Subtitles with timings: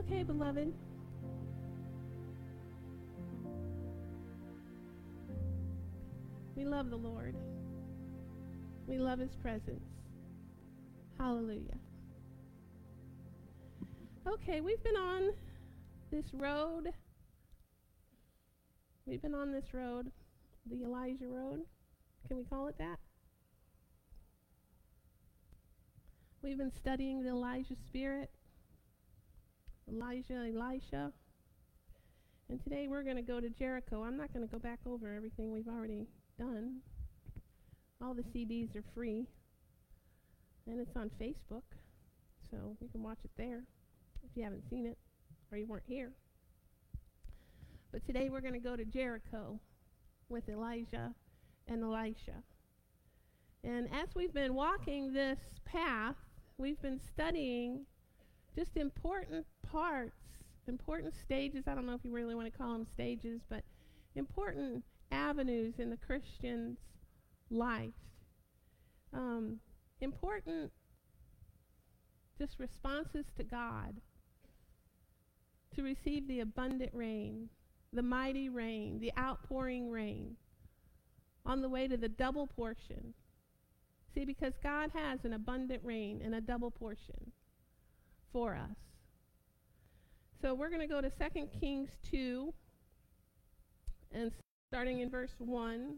[0.00, 0.72] Okay, beloved.
[6.56, 7.36] We love the Lord.
[8.86, 9.84] We love his presence.
[11.18, 11.76] Hallelujah.
[14.26, 15.30] Okay, we've been on
[16.10, 16.92] this road.
[19.04, 20.10] We've been on this road,
[20.70, 21.60] the Elijah road.
[22.26, 22.98] Can we call it that?
[26.42, 28.30] We've been studying the Elijah spirit.
[29.90, 31.12] Elijah, Elisha.
[32.48, 34.02] And today we're going to go to Jericho.
[34.02, 36.06] I'm not going to go back over everything we've already
[36.38, 36.78] done.
[38.02, 39.26] All the CDs are free.
[40.68, 41.62] And it's on Facebook.
[42.50, 43.64] So you can watch it there
[44.24, 44.98] if you haven't seen it
[45.50, 46.12] or you weren't here.
[47.92, 49.58] But today we're going to go to Jericho
[50.28, 51.12] with Elijah
[51.66, 52.42] and Elisha.
[53.64, 56.16] And as we've been walking this path,
[56.58, 57.86] we've been studying
[58.56, 60.16] just important parts,
[60.66, 61.64] important stages.
[61.66, 63.62] I don't know if you really want to call them stages, but
[64.14, 66.78] important avenues in the Christian's
[67.50, 67.90] life.
[69.12, 69.58] Um,
[70.00, 70.70] important
[72.38, 73.96] just responses to God
[75.76, 77.48] to receive the abundant rain,
[77.92, 80.36] the mighty rain, the outpouring rain
[81.44, 83.14] on the way to the double portion.
[84.14, 87.32] See, because God has an abundant rain and a double portion
[88.32, 88.76] for us.
[90.40, 92.52] So we're going to go to 2 Kings 2
[94.12, 94.32] and
[94.68, 95.96] starting in verse 1.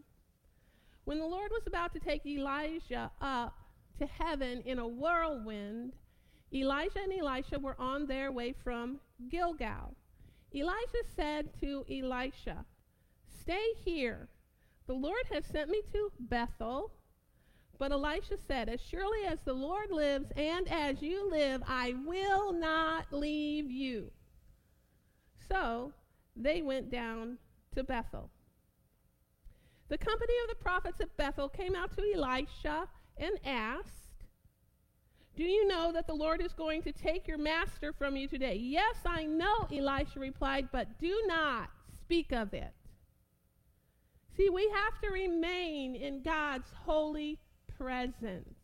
[1.05, 3.55] When the Lord was about to take Elijah up
[3.99, 5.93] to heaven in a whirlwind,
[6.53, 9.95] Elijah and Elisha were on their way from Gilgal.
[10.53, 12.65] Elijah said to Elisha,
[13.41, 14.27] Stay here.
[14.87, 16.91] The Lord has sent me to Bethel.
[17.77, 22.53] But Elisha said, As surely as the Lord lives and as you live, I will
[22.53, 24.11] not leave you.
[25.49, 25.93] So
[26.35, 27.37] they went down
[27.75, 28.29] to Bethel.
[29.89, 32.87] The company of the prophets at Bethel came out to Elisha
[33.17, 34.03] and asked,
[35.35, 38.55] do you know that the Lord is going to take your master from you today?
[38.55, 41.69] Yes, I know, Elisha replied, but do not
[42.01, 42.71] speak of it.
[44.37, 47.39] See, we have to remain in God's holy
[47.77, 48.55] presence.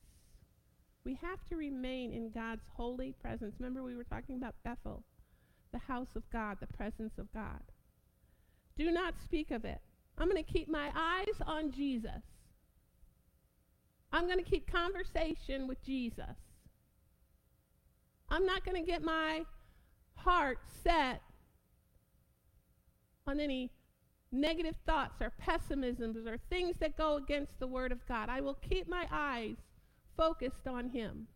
[1.03, 3.55] We have to remain in God's holy presence.
[3.59, 5.03] Remember, we were talking about Bethel,
[5.71, 7.61] the house of God, the presence of God.
[8.77, 9.79] Do not speak of it.
[10.17, 12.23] I'm going to keep my eyes on Jesus.
[14.11, 16.35] I'm going to keep conversation with Jesus.
[18.29, 19.43] I'm not going to get my
[20.15, 21.21] heart set
[23.25, 23.71] on any
[24.31, 28.29] negative thoughts or pessimisms or things that go against the Word of God.
[28.29, 29.55] I will keep my eyes
[30.15, 31.27] focused on Him.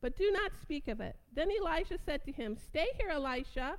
[0.00, 1.16] But do not speak of it.
[1.34, 3.76] Then Elijah said to him, Stay here, Elisha.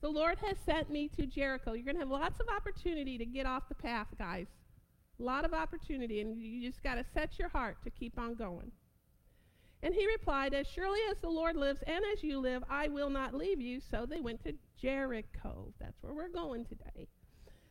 [0.00, 1.72] The Lord has sent me to Jericho.
[1.72, 4.46] You're going to have lots of opportunity to get off the path, guys.
[5.18, 8.34] A lot of opportunity, and you just got to set your heart to keep on
[8.34, 8.72] going.
[9.82, 13.10] And he replied, As surely as the Lord lives and as you live, I will
[13.10, 13.80] not leave you.
[13.80, 15.72] So they went to Jericho.
[15.80, 17.08] That's where we're going today.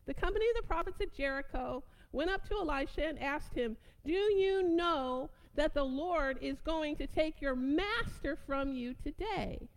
[0.06, 4.14] The company of the prophets at Jericho went up to Elisha and asked him, Do
[4.14, 9.70] you know that the Lord is going to take your master from you today?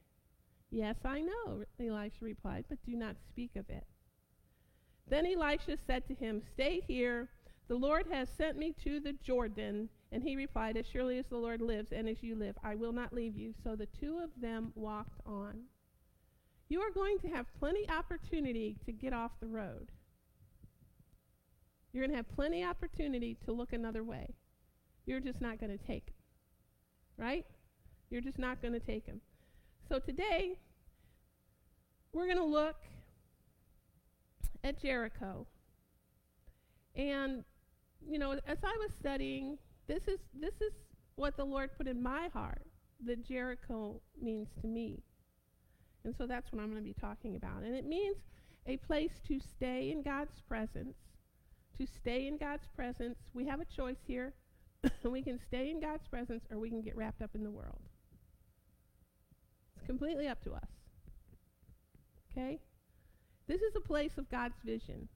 [0.70, 3.84] Yes, I know, Elisha replied, but do not speak of it.
[5.06, 7.28] Then Elijah said to him, Stay here.
[7.68, 9.90] The Lord has sent me to the Jordan.
[10.12, 12.92] And he replied, As surely as the Lord lives and as you live, I will
[12.92, 13.54] not leave you.
[13.64, 15.62] So the two of them walked on.
[16.68, 19.90] You are going to have plenty opportunity to get off the road.
[21.92, 24.34] You're going to have plenty opportunity to look another way.
[25.06, 26.14] You're just not going to take them.
[27.16, 27.46] Right?
[28.10, 29.20] You're just not going to take them.
[29.88, 30.58] So today,
[32.12, 32.76] we're going to look
[34.62, 35.46] at Jericho.
[36.94, 37.44] And,
[38.06, 39.58] you know, as I was studying
[39.88, 40.72] this is this is
[41.16, 42.66] what the Lord put in my heart
[43.04, 45.02] that Jericho means to me.
[46.04, 47.62] And so that's what I'm going to be talking about.
[47.62, 48.16] And it means
[48.66, 50.96] a place to stay in God's presence.
[51.78, 53.18] To stay in God's presence.
[53.34, 54.34] We have a choice here.
[55.04, 57.80] we can stay in God's presence or we can get wrapped up in the world.
[59.76, 60.68] It's completely up to us.
[62.30, 62.60] Okay?
[63.48, 65.08] This is a place of God's vision.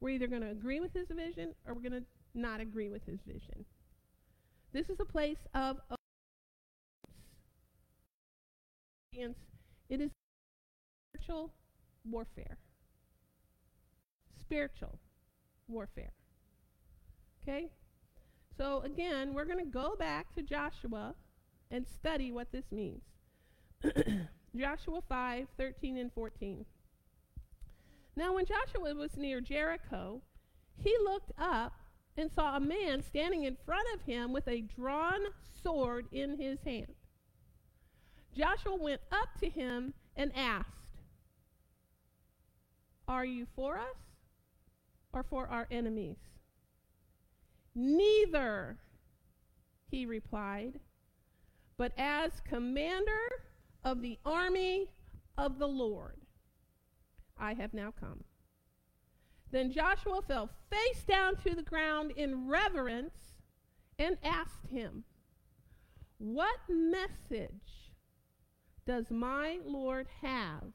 [0.00, 2.04] We're either going to agree with his vision or we're going to
[2.34, 3.64] not agree with his vision.
[4.76, 5.78] This is a place of
[9.10, 9.38] obedience.
[9.88, 10.10] It is
[11.14, 11.54] spiritual
[12.04, 12.58] warfare.
[14.38, 14.98] Spiritual
[15.66, 16.12] warfare.
[17.42, 17.70] Okay?
[18.58, 21.14] So again, we're going to go back to Joshua
[21.70, 23.00] and study what this means.
[24.54, 26.66] Joshua 5 13 and 14.
[28.14, 30.20] Now, when Joshua was near Jericho,
[30.76, 31.72] he looked up
[32.16, 35.20] and saw a man standing in front of him with a drawn
[35.62, 36.94] sword in his hand.
[38.36, 40.70] Joshua went up to him and asked,
[43.08, 43.96] Are you for us
[45.12, 46.16] or for our enemies?
[47.74, 48.78] Neither,
[49.90, 50.80] he replied,
[51.76, 53.12] but as commander
[53.84, 54.88] of the army
[55.36, 56.16] of the Lord,
[57.38, 58.24] I have now come.
[59.50, 63.34] Then Joshua fell face down to the ground in reverence
[63.98, 65.04] and asked him,
[66.18, 67.92] What message
[68.86, 70.72] does my Lord have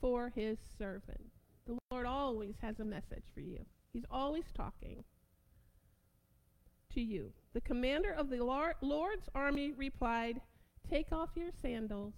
[0.00, 1.30] for his servant?
[1.66, 5.04] The Lord always has a message for you, He's always talking
[6.94, 7.32] to you.
[7.52, 10.40] The commander of the Lord's army replied,
[10.88, 12.14] Take off your sandals,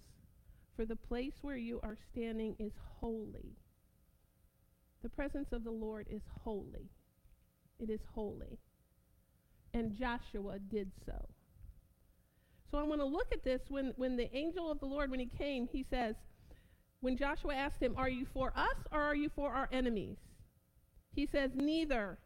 [0.75, 3.57] for the place where you are standing is holy.
[5.05, 6.89] The presence of the Lord is holy.
[7.77, 8.57] It is holy.
[9.71, 11.27] And Joshua did so.
[12.71, 15.19] So I want to look at this when, when the angel of the Lord, when
[15.19, 16.15] he came, he says,
[17.01, 20.17] when Joshua asked him, Are you for us or are you for our enemies?
[21.13, 22.17] He says, Neither,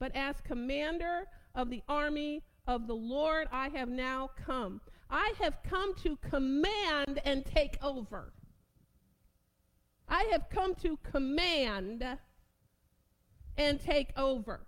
[0.00, 4.80] but as commander of the army of the Lord, I have now come.
[5.08, 8.32] I have come to command and take over.
[10.08, 12.04] I have come to command
[13.56, 14.60] and take over.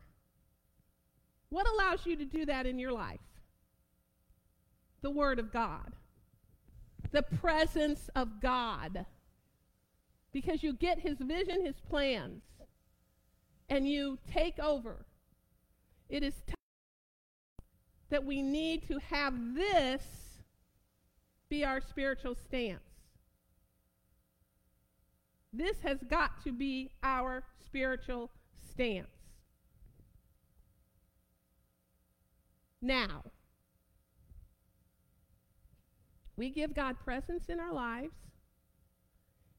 [1.51, 3.21] What allows you to do that in your life?
[5.03, 5.93] The Word of God,
[7.13, 9.07] the presence of God.
[10.33, 12.43] Because you get His vision, His plans,
[13.69, 15.07] and you take over.
[16.09, 16.55] It is time
[18.11, 20.03] that we need to have this
[21.49, 22.88] be our spiritual stance.
[25.53, 28.31] This has got to be our spiritual
[28.71, 29.09] stance.
[32.81, 33.25] Now,
[36.37, 38.15] we give God presence in our lives.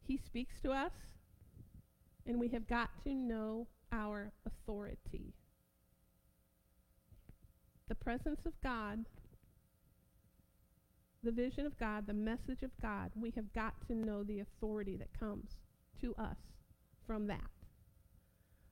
[0.08, 0.94] He speaks to us,
[2.26, 5.34] and we have got to know our authority
[7.90, 9.06] the presence of God,
[11.24, 14.96] the vision of God, the message of God, we have got to know the authority
[14.96, 15.56] that comes
[16.02, 16.38] to us
[17.06, 17.50] from that.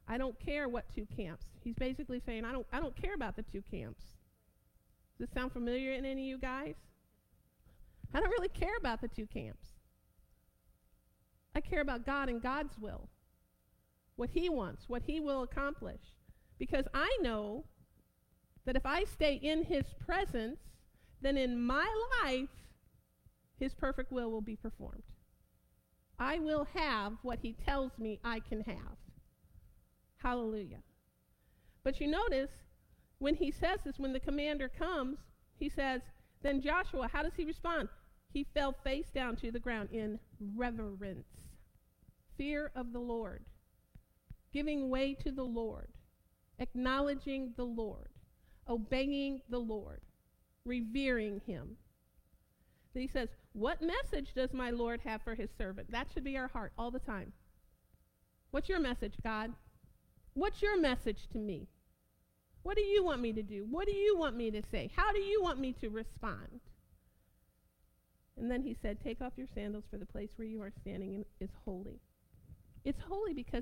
[0.07, 1.45] I don't care what two camps.
[1.63, 4.03] He's basically saying, I don't, I don't care about the two camps.
[5.17, 6.75] Does this sound familiar in any of you guys?
[8.13, 9.67] I don't really care about the two camps.
[11.55, 13.09] I care about God and God's will,
[14.15, 16.01] what He wants, what He will accomplish.
[16.59, 17.65] Because I know
[18.65, 20.59] that if I stay in his presence,
[21.21, 21.87] then in my
[22.23, 22.49] life,
[23.59, 25.03] his perfect will will be performed.
[26.19, 28.97] I will have what he tells me I can have.
[30.17, 30.81] Hallelujah.
[31.83, 32.49] But you notice
[33.19, 35.19] when he says this, when the commander comes,
[35.59, 36.01] he says,
[36.41, 37.89] Then Joshua, how does he respond?
[38.33, 40.19] He fell face down to the ground in
[40.55, 41.27] reverence,
[42.37, 43.45] fear of the Lord,
[44.53, 45.87] giving way to the Lord,
[46.59, 48.09] acknowledging the Lord
[48.69, 50.01] obeying the Lord,
[50.65, 51.77] revering him.
[52.97, 55.91] Then he says, What message does my Lord have for his servant?
[55.91, 57.31] That should be our heart all the time.
[58.49, 59.53] What's your message, God?
[60.33, 61.67] What's your message to me?
[62.63, 63.67] What do you want me to do?
[63.69, 64.89] What do you want me to say?
[64.95, 66.61] How do you want me to respond?
[68.35, 71.23] And then he said, Take off your sandals, for the place where you are standing
[71.39, 71.99] is holy.
[72.83, 73.61] It's holy because.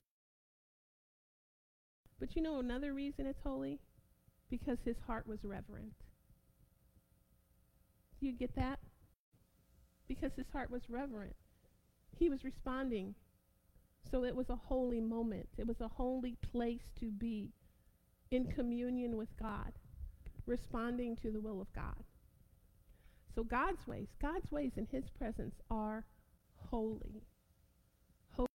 [2.21, 3.81] But you know another reason it's holy?
[4.49, 5.93] because his heart was reverent.
[8.21, 8.79] Do you get that?
[10.07, 11.35] Because his heart was reverent.
[12.17, 13.15] He was responding.
[14.11, 15.49] So it was a holy moment.
[15.57, 17.51] It was a holy place to be
[18.31, 19.71] in communion with God,
[20.45, 22.03] responding to the will of God.
[23.33, 26.05] So God's ways, God's ways in his presence are
[26.55, 27.23] holy.
[28.31, 28.47] holy.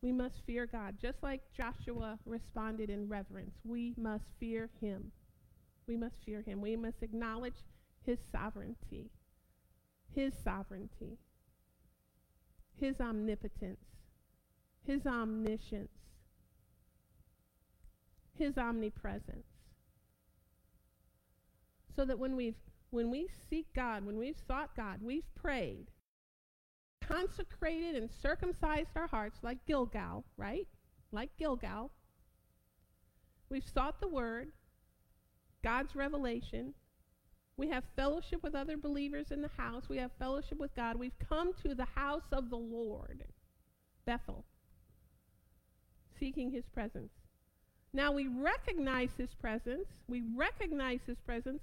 [0.00, 0.96] We must fear God.
[1.00, 5.10] Just like Joshua responded in reverence, we must fear him.
[5.88, 6.60] We must fear him.
[6.60, 7.64] We must acknowledge
[8.08, 9.10] his sovereignty,
[10.14, 11.18] his sovereignty,
[12.80, 13.84] his omnipotence,
[14.82, 15.92] his omniscience,
[18.32, 19.44] his omnipresence.
[21.94, 22.54] So that when we've
[22.88, 25.88] when we seek God, when we've sought God, we've prayed,
[27.06, 30.66] consecrated and circumcised our hearts like Gilgal, right?
[31.12, 31.90] Like Gilgal.
[33.50, 34.52] We've sought the word,
[35.62, 36.72] God's revelation.
[37.58, 39.88] We have fellowship with other believers in the house.
[39.88, 40.96] We have fellowship with God.
[40.96, 43.24] We've come to the house of the Lord,
[44.06, 44.44] Bethel,
[46.20, 47.10] seeking his presence.
[47.92, 49.88] Now we recognize his presence.
[50.06, 51.60] We recognize his presence,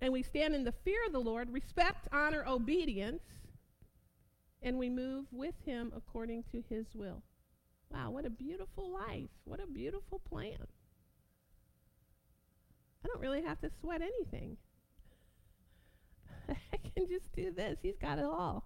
[0.00, 3.22] and we stand in the fear of the Lord, respect, honor, obedience,
[4.62, 7.22] and we move with him according to his will.
[7.88, 9.30] Wow, what a beautiful life.
[9.44, 10.66] What a beautiful plan.
[13.04, 14.56] I don't really have to sweat anything.
[16.72, 17.78] I can just do this.
[17.82, 18.64] He's got it all.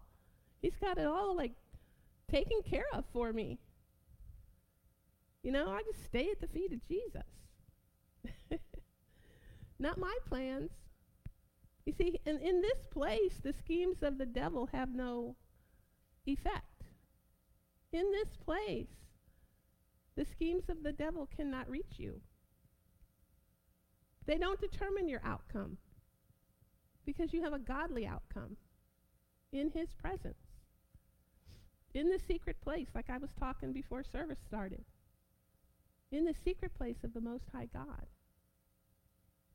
[0.63, 1.53] He's got it all like
[2.31, 3.59] taken care of for me.
[5.43, 7.23] You know, I just stay at the feet of Jesus.
[9.79, 10.71] Not my plans.
[11.85, 15.37] You see, in, in this place, the schemes of the devil have no
[16.25, 16.85] effect.
[17.93, 18.89] In this place,
[20.17, 22.23] the schemes of the devil cannot reach you.
[24.27, 25.77] They don't determine your outcome
[27.07, 28.57] because you have a godly outcome
[29.53, 30.35] in his presence.
[31.95, 34.85] In the secret place, like I was talking before service started.
[36.11, 38.07] In the secret place of the Most High God.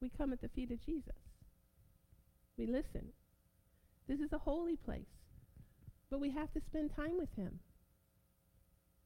[0.01, 1.15] We come at the feet of Jesus.
[2.57, 3.09] We listen.
[4.07, 5.05] This is a holy place.
[6.09, 7.59] But we have to spend time with him.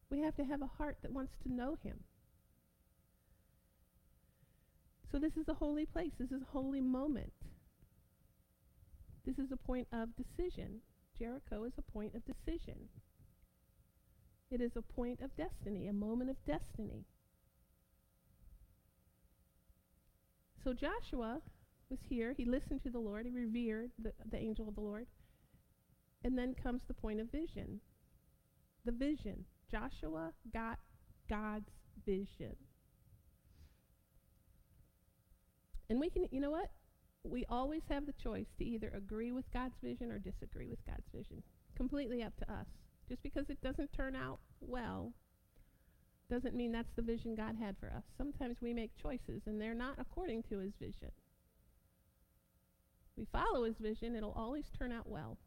[0.09, 1.99] We have to have a heart that wants to know him.
[5.11, 6.11] So this is a holy place.
[6.19, 7.33] This is a holy moment.
[9.25, 10.81] This is a point of decision.
[11.17, 12.89] Jericho is a point of decision.
[14.51, 17.05] It is a point of destiny, a moment of destiny.
[20.63, 21.41] So Joshua
[21.89, 22.33] was here.
[22.35, 23.25] He listened to the Lord.
[23.25, 25.07] He revered the, the angel of the Lord.
[26.23, 27.81] And then comes the point of vision.
[28.85, 29.45] The vision.
[29.69, 30.79] Joshua got
[31.29, 31.69] God's
[32.05, 32.55] vision.
[35.89, 36.69] And we can, you know what?
[37.23, 41.07] We always have the choice to either agree with God's vision or disagree with God's
[41.13, 41.41] vision.
[41.75, 42.67] Completely up to us.
[43.07, 45.13] Just because it doesn't turn out well
[46.29, 48.03] doesn't mean that's the vision God had for us.
[48.17, 51.11] Sometimes we make choices and they're not according to his vision.
[53.15, 55.37] We follow his vision, it'll always turn out well.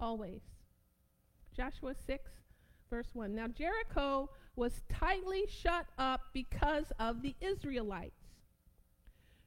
[0.00, 0.40] Always.
[1.54, 2.30] Joshua 6,
[2.90, 3.34] verse 1.
[3.34, 8.22] Now Jericho was tightly shut up because of the Israelites.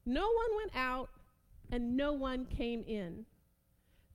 [0.05, 1.09] No one went out
[1.71, 3.25] and no one came in.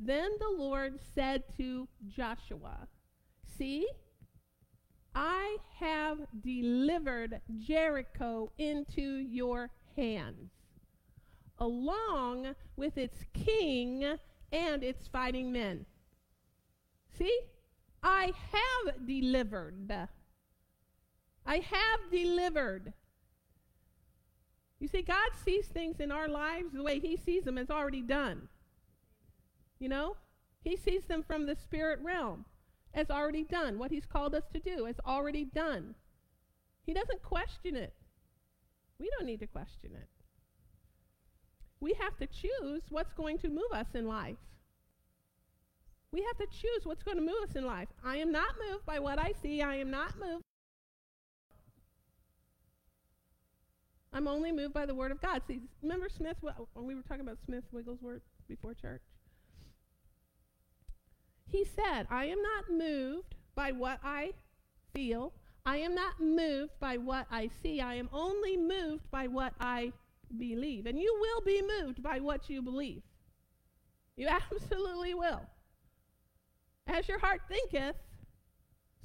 [0.01, 2.89] Then the Lord said to Joshua,
[3.57, 3.87] See,
[5.15, 10.51] I have delivered Jericho into your hands,
[11.59, 14.05] along with its king
[14.51, 15.87] and its fighting men.
[17.17, 17.39] See,
[18.03, 20.09] I have delivered.
[21.47, 22.93] I have delivered.
[24.81, 28.03] You see, God sees things in our lives the way He sees them as already
[28.03, 28.49] done.
[29.79, 30.17] You know?
[30.63, 32.45] He sees them from the spirit realm
[32.93, 33.79] as already done.
[33.79, 35.95] What He's called us to do is already done.
[36.85, 37.95] He doesn't question it.
[38.99, 40.09] We don't need to question it.
[41.81, 44.37] We have to choose what's going to move us in life.
[46.13, 47.89] We have to choose what's going to move us in life.
[48.05, 49.61] I am not moved by what I see.
[49.61, 50.45] I am not moved.
[54.15, 55.43] I'm only moved by the word of God.
[55.49, 59.03] See, remember Smith, when we were talking about Smith Wigglesworth before church?
[61.51, 64.33] He said, I am not moved by what I
[64.95, 65.33] feel.
[65.67, 67.81] I am not moved by what I see.
[67.81, 69.93] I am only moved by what I
[70.39, 70.87] believe.
[70.87, 73.03] And you will be moved by what you believe.
[74.17, 75.43] You absolutely will.
[76.87, 77.97] As your heart thinketh,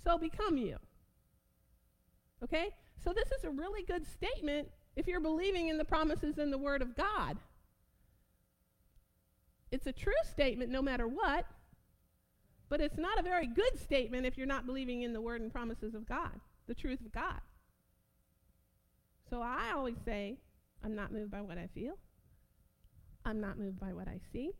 [0.03, 0.77] so become you.
[2.43, 2.69] Okay?
[3.03, 6.57] So this is a really good statement if you're believing in the promises in the
[6.57, 7.37] Word of God.
[9.71, 11.45] It's a true statement no matter what,
[12.69, 15.51] but it's not a very good statement if you're not believing in the Word and
[15.51, 17.39] promises of God, the truth of God.
[19.29, 20.37] So I always say,
[20.83, 21.97] I'm not moved by what I feel.
[23.25, 24.51] I'm not moved by what I see.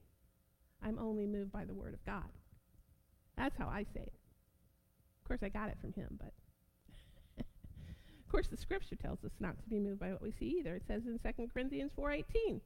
[0.84, 2.30] I'm only moved by the Word of God.
[3.36, 4.14] That's how I say it.
[5.22, 6.34] Of course, I got it from him, but.
[8.30, 10.76] Of course, the scripture tells us not to be moved by what we see either.
[10.76, 12.62] It says in 2 Corinthians 4.18,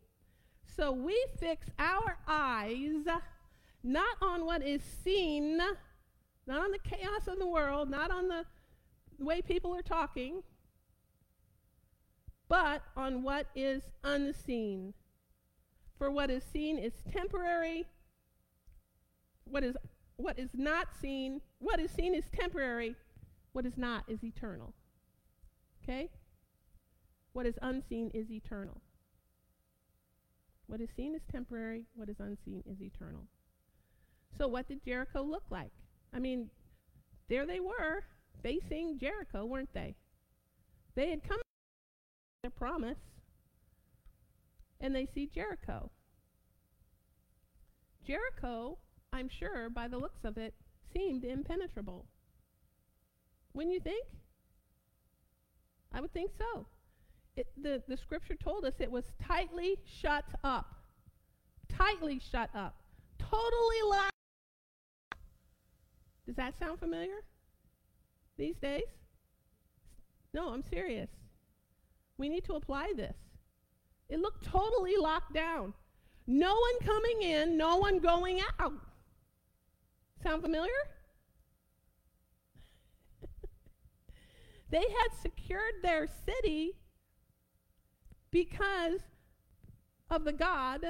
[0.75, 3.05] So we fix our eyes
[3.81, 5.77] not on what is seen, not
[6.49, 8.43] on the chaos of the world, not on the
[9.17, 10.43] way people are talking,
[12.49, 14.93] but on what is unseen.
[15.97, 17.85] For what is seen is temporary,
[19.45, 19.77] what is
[20.17, 22.97] what is not seen, what is seen is temporary,
[23.53, 24.73] what is not is eternal.
[25.83, 26.09] Okay?
[27.33, 28.81] What is unseen is eternal.
[30.67, 33.27] What is seen is temporary, what is unseen is eternal.
[34.37, 35.71] So, what did Jericho look like?
[36.13, 36.49] I mean,
[37.29, 38.03] there they were
[38.41, 39.95] facing Jericho, weren't they?
[40.95, 41.39] They had come
[42.43, 42.97] their promise,
[44.79, 45.91] and they see Jericho.
[48.05, 48.77] Jericho,
[49.11, 50.53] I'm sure, by the looks of it,
[50.93, 52.05] seemed impenetrable.
[53.53, 54.05] Wouldn't you think?
[55.93, 56.65] I would think so.
[57.35, 60.67] It, the, the scripture told us it was tightly shut up.
[61.69, 62.75] Tightly shut up.
[63.19, 64.11] Totally locked.
[66.25, 67.23] Does that sound familiar?
[68.37, 68.83] These days?
[70.33, 71.09] No, I'm serious.
[72.17, 73.15] We need to apply this.
[74.09, 75.73] It looked totally locked down.
[76.25, 78.73] No one coming in, no one going out.
[80.23, 80.71] Sound familiar?
[84.73, 86.71] They had secured their city
[88.31, 89.01] because
[90.09, 90.83] of the God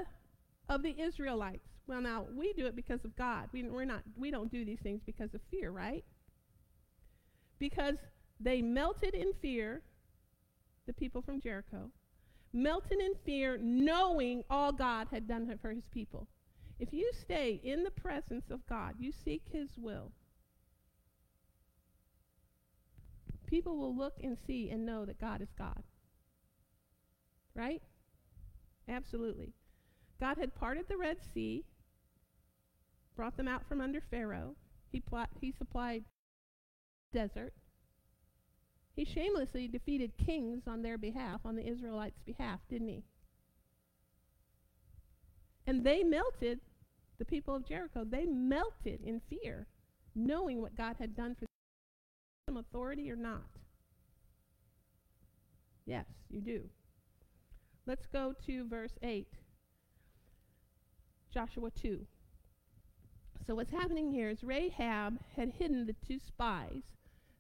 [0.70, 1.68] of the Israelites.
[1.86, 3.50] Well, now we do it because of God.
[3.52, 4.04] We, we're not.
[4.18, 6.06] We don't do these things because of fear, right?
[7.60, 7.98] Because
[8.40, 9.82] they melted in fear.
[10.88, 11.92] The people from Jericho
[12.54, 16.28] melted in fear, knowing all God had done for His people.
[16.80, 20.12] If you stay in the presence of God, you seek His will.
[23.54, 25.84] People will look and see and know that God is God.
[27.54, 27.84] Right?
[28.90, 29.54] Absolutely.
[30.20, 31.64] God had parted the Red Sea,
[33.16, 34.56] brought them out from under Pharaoh.
[34.92, 36.04] He, plot, he supplied
[37.14, 37.54] desert.
[38.96, 43.04] He shamelessly defeated kings on their behalf, on the Israelites' behalf, didn't he?
[45.68, 46.60] And they melted,
[47.20, 49.68] the people of Jericho, they melted in fear,
[50.16, 51.46] knowing what God had done for
[52.46, 53.48] them, authority or not.
[55.86, 56.62] Yes, you do.
[57.86, 59.28] Let's go to verse 8.
[61.34, 62.06] Joshua 2.
[63.46, 66.84] So, what's happening here is Rahab had hidden the two spies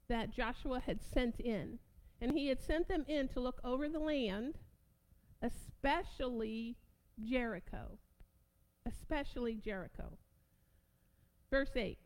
[0.09, 1.79] that Joshua had sent in.
[2.19, 4.55] And he had sent them in to look over the land,
[5.41, 6.77] especially
[7.21, 7.97] Jericho.
[8.85, 10.17] Especially Jericho.
[11.49, 11.97] Verse 8.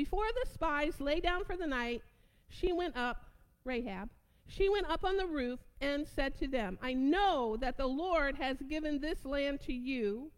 [0.00, 2.02] Before the spies lay down for the night,
[2.48, 3.26] she went up,
[3.64, 4.08] Rahab,
[4.46, 8.36] she went up on the roof and said to them, I know that the Lord
[8.36, 10.30] has given this land to you,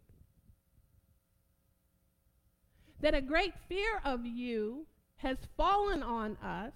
[2.99, 6.73] that a great fear of you has fallen on us,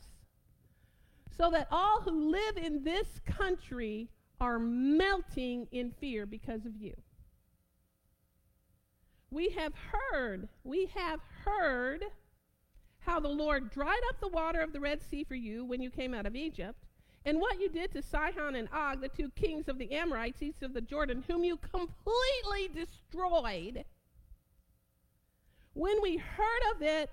[1.37, 4.07] so that all who live in this country
[4.39, 6.93] are melting in fear because of you.
[9.29, 12.05] We have heard, we have heard
[13.07, 15.89] how the Lord dried up the water of the Red Sea for you when you
[15.89, 16.83] came out of Egypt
[17.25, 20.61] and what you did to Sihon and Og, the two kings of the Amorites east
[20.61, 23.85] of the Jordan, whom you completely destroyed,
[25.73, 27.09] when we heard of it,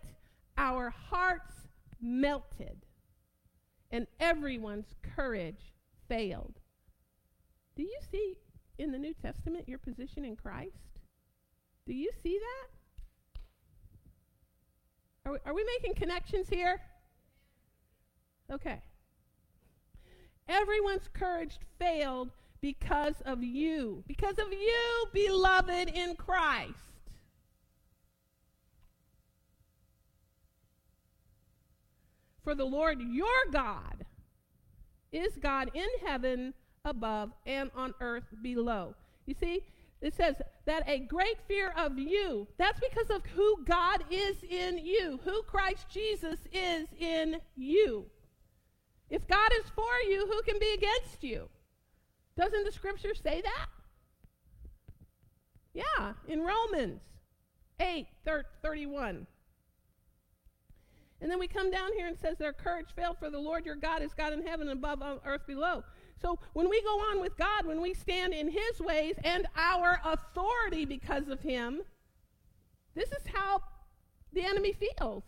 [0.56, 1.54] our hearts
[2.00, 2.84] melted
[3.90, 5.72] and everyone's courage
[6.08, 6.54] failed.
[7.76, 8.34] Do you see
[8.78, 11.00] in the New Testament your position in Christ?
[11.86, 12.73] Do you see that?
[15.26, 16.80] Are we, are we making connections here?
[18.52, 18.80] Okay.
[20.48, 26.74] Everyone's courage failed because of you, because of you, beloved in Christ.
[32.42, 34.04] For the Lord your God
[35.10, 36.52] is God in heaven
[36.84, 38.94] above and on earth below.
[39.24, 39.62] You see,
[40.04, 40.36] it says
[40.66, 45.42] that a great fear of you, that's because of who God is in you, who
[45.44, 48.04] Christ Jesus is in you.
[49.08, 51.48] If God is for you, who can be against you?
[52.36, 53.66] Doesn't the scripture say that?
[55.72, 57.00] Yeah, in Romans
[57.80, 58.06] 8
[58.62, 59.26] 31.
[61.22, 63.76] And then we come down here and says their courage failed for the Lord your
[63.76, 65.82] God is God in heaven and above on earth below.
[66.24, 70.00] So when we go on with God, when we stand in his ways and our
[70.06, 71.82] authority because of him,
[72.94, 73.60] this is how
[74.32, 75.22] the enemy feels.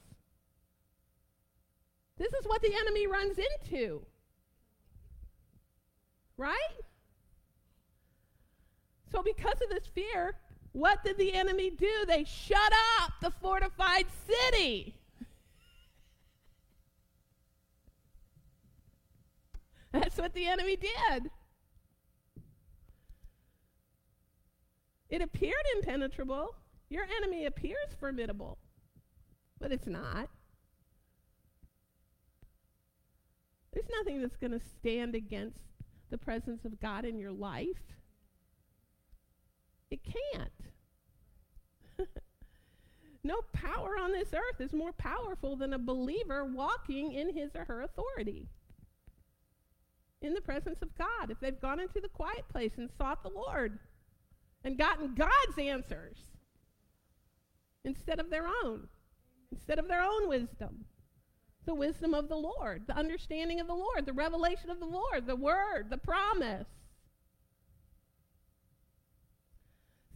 [2.16, 4.06] This is what the enemy runs into.
[6.38, 6.56] Right?
[9.12, 10.37] So, because of this fear,
[10.72, 11.90] what did the enemy do?
[12.06, 14.95] They shut up the fortified city.
[19.92, 21.31] That's what the enemy did.
[25.09, 26.57] It appeared impenetrable.
[26.88, 28.59] Your enemy appears formidable,
[29.59, 30.29] but it's not.
[33.72, 35.61] There's nothing that's going to stand against
[36.11, 37.94] the presence of God in your life.
[39.90, 40.51] It can't.
[43.22, 47.64] no power on this earth is more powerful than a believer walking in his or
[47.64, 48.49] her authority
[50.22, 51.31] in the presence of God.
[51.31, 53.79] If they've gone into the quiet place and sought the Lord
[54.64, 56.18] and gotten God's answers
[57.85, 58.88] instead of their own,
[59.52, 60.85] instead of their own wisdom.
[61.64, 65.26] The wisdom of the Lord, the understanding of the Lord, the revelation of the Lord,
[65.26, 66.68] the word, the promise.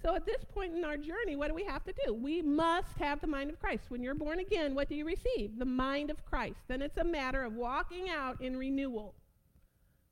[0.03, 2.15] So at this point in our journey, what do we have to do?
[2.15, 3.85] We must have the mind of Christ.
[3.89, 5.59] When you're born again, what do you receive?
[5.59, 6.61] The mind of Christ.
[6.69, 9.15] Then it's a matter of walking out in renewal.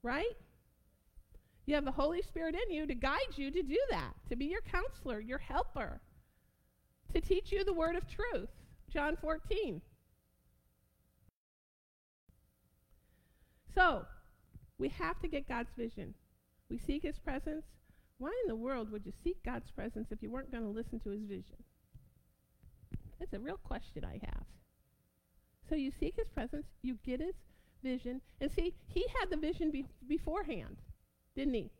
[0.02, 0.36] Right?
[1.66, 4.46] You have the Holy Spirit in you to guide you to do that, to be
[4.46, 6.00] your counselor, your helper,
[7.12, 8.48] to teach you the word of truth.
[8.90, 9.82] John 14.
[13.74, 14.06] So,
[14.78, 16.14] we have to get God's vision.
[16.70, 17.64] We seek his presence.
[18.18, 21.00] Why in the world would you seek God's presence if you weren't going to listen
[21.00, 21.62] to his vision?
[23.18, 24.46] That's a real question I have.
[25.68, 27.34] So you seek his presence, you get his
[27.82, 30.76] vision, and see, he had the vision be- beforehand,
[31.34, 31.70] didn't he?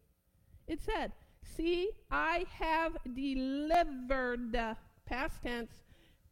[0.67, 1.13] It said,
[1.57, 4.53] See, I have delivered,
[5.07, 5.71] past tense,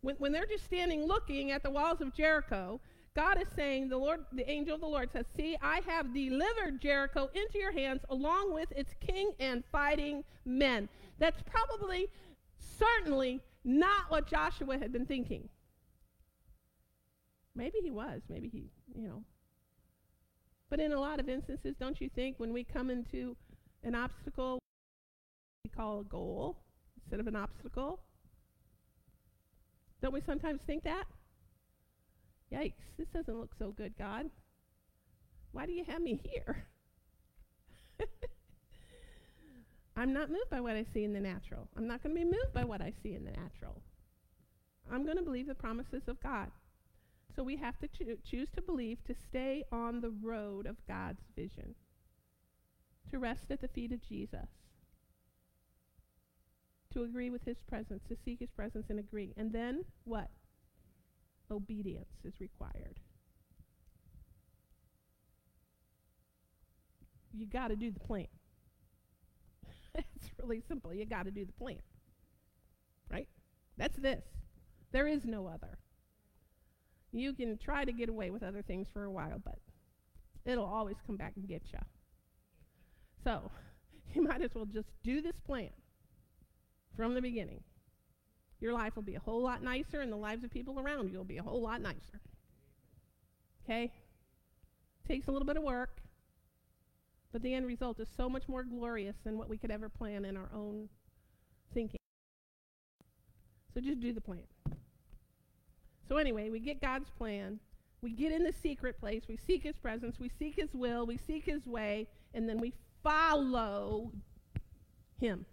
[0.02, 2.80] when, when they're just standing looking at the walls of Jericho,
[3.14, 6.80] God is saying, the Lord, the angel of the Lord says, See, I have delivered
[6.82, 10.88] Jericho into your hands along with its king and fighting men.
[11.18, 12.08] That's probably,
[12.58, 15.48] certainly not what Joshua had been thinking.
[17.54, 18.20] Maybe he was.
[18.28, 19.24] Maybe he, you know.
[20.68, 23.36] But in a lot of instances, don't you think when we come into
[23.84, 24.58] an obstacle,
[25.64, 26.58] we call a goal
[27.02, 28.00] instead of an obstacle?
[30.02, 31.04] Don't we sometimes think that?
[32.52, 34.30] Yikes, this doesn't look so good, God.
[35.52, 36.66] Why do you have me here?
[39.96, 41.68] I'm not moved by what I see in the natural.
[41.76, 43.80] I'm not going to be moved by what I see in the natural.
[44.92, 46.50] I'm going to believe the promises of God.
[47.36, 51.20] So we have to cho- choose to believe to stay on the road of God's
[51.36, 51.74] vision,
[53.10, 54.48] to rest at the feet of Jesus,
[56.94, 59.34] to agree with his presence, to seek his presence and agree.
[59.36, 60.30] And then what?
[61.50, 62.98] Obedience is required.
[67.34, 68.28] You got to do the plan.
[69.94, 70.94] it's really simple.
[70.94, 71.82] You got to do the plan.
[73.10, 73.28] Right?
[73.76, 74.24] That's this.
[74.90, 75.78] There is no other.
[77.16, 79.58] You can try to get away with other things for a while, but
[80.44, 81.78] it'll always come back and get you.
[83.24, 83.50] So,
[84.14, 85.70] you might as well just do this plan
[86.94, 87.62] from the beginning.
[88.60, 91.16] Your life will be a whole lot nicer, and the lives of people around you
[91.16, 92.20] will be a whole lot nicer.
[93.64, 93.90] Okay?
[95.08, 95.96] Takes a little bit of work,
[97.32, 100.26] but the end result is so much more glorious than what we could ever plan
[100.26, 100.90] in our own
[101.72, 102.00] thinking.
[103.72, 104.44] So just do the plan.
[106.08, 107.58] So, anyway, we get God's plan.
[108.02, 109.22] We get in the secret place.
[109.28, 110.20] We seek His presence.
[110.20, 111.06] We seek His will.
[111.06, 112.08] We seek His way.
[112.34, 114.12] And then we follow
[115.20, 115.46] Him.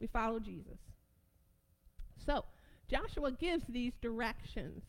[0.00, 0.78] We follow Jesus.
[2.24, 2.44] So,
[2.88, 4.82] Joshua gives these directions.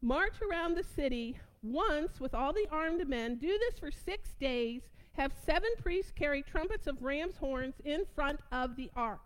[0.00, 3.36] March around the city once with all the armed men.
[3.36, 4.82] Do this for six days.
[5.12, 9.20] Have seven priests carry trumpets of ram's horns in front of the ark.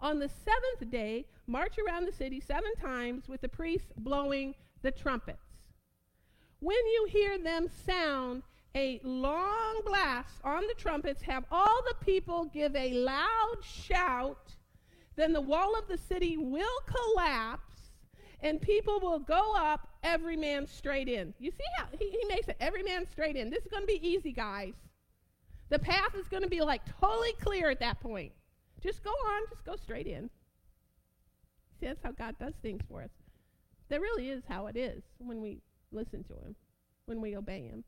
[0.00, 4.90] On the seventh day, march around the city seven times with the priests blowing the
[4.90, 5.42] trumpets.
[6.60, 8.42] When you hear them sound
[8.74, 14.54] a long blast on the trumpets, have all the people give a loud shout,
[15.16, 17.68] then the wall of the city will collapse
[18.40, 21.34] and people will go up, every man straight in.
[21.40, 23.50] You see how he, he makes it every man straight in.
[23.50, 24.74] This is going to be easy, guys.
[25.70, 28.32] The path is going to be like totally clear at that point.
[28.82, 30.30] Just go on, just go straight in.
[31.80, 33.10] See, that's how God does things for us.
[33.88, 35.62] That really is how it is when we
[35.92, 36.54] listen to Him,
[37.06, 37.84] when we obey Him.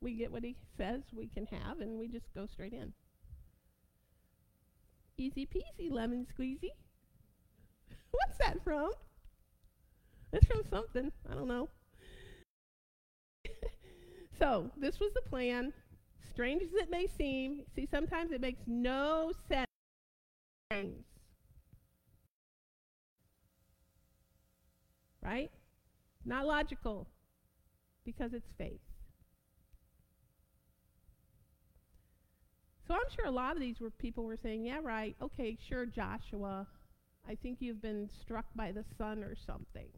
[0.00, 2.92] We get what He says we can have, and we just go straight in.
[5.16, 6.70] Easy peasy, lemon squeezy.
[8.10, 8.90] What's that from?
[10.32, 11.10] It's from something.
[11.28, 11.68] I don't know.
[14.38, 15.72] so, this was the plan.
[16.38, 19.66] Strange as it may seem, see, sometimes it makes no sense.
[25.20, 25.50] Right?
[26.24, 27.08] Not logical
[28.04, 28.78] because it's faith.
[32.86, 35.16] So I'm sure a lot of these were people were saying, "Yeah, right.
[35.20, 36.68] Okay, sure, Joshua.
[37.26, 39.90] I think you've been struck by the sun or something.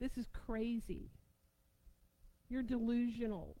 [0.00, 1.12] This is crazy.
[2.48, 3.59] You're delusional.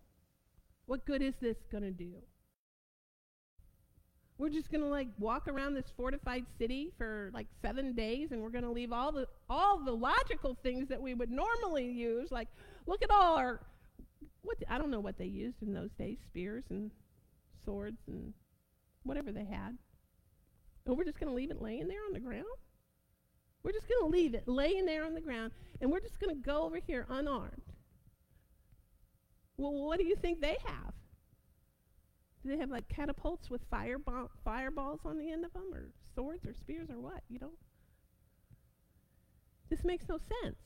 [0.90, 2.14] What good is this going to do?
[4.38, 8.42] We're just going to like walk around this fortified city for like 7 days and
[8.42, 12.32] we're going to leave all the all the logical things that we would normally use
[12.32, 12.48] like
[12.88, 13.60] look at all our
[14.42, 16.90] what I don't know what they used in those days, spears and
[17.64, 18.34] swords and
[19.04, 19.78] whatever they had.
[20.86, 22.46] And we're just going to leave it laying there on the ground?
[23.62, 26.34] We're just going to leave it laying there on the ground and we're just going
[26.34, 27.62] to go over here unarmed.
[29.60, 30.94] Well, what do you think they have?
[32.42, 36.46] Do they have like catapults with fireball, fireballs on the end of them, or swords,
[36.46, 37.20] or spears, or what?
[37.28, 37.50] You know?
[39.68, 40.56] This makes no sense.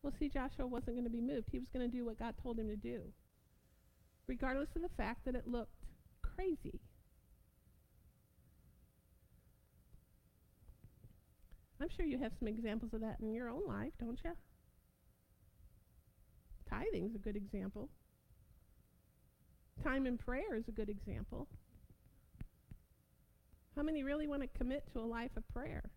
[0.00, 1.48] Well, see, Joshua wasn't going to be moved.
[1.50, 3.00] He was going to do what God told him to do,
[4.28, 5.74] regardless of the fact that it looked
[6.22, 6.78] crazy.
[11.80, 14.30] I'm sure you have some examples of that in your own life, don't you?
[16.74, 17.88] Tithing's a good example.
[19.82, 21.48] Time in prayer is a good example.
[23.76, 25.90] How many really want to commit to a life of prayer?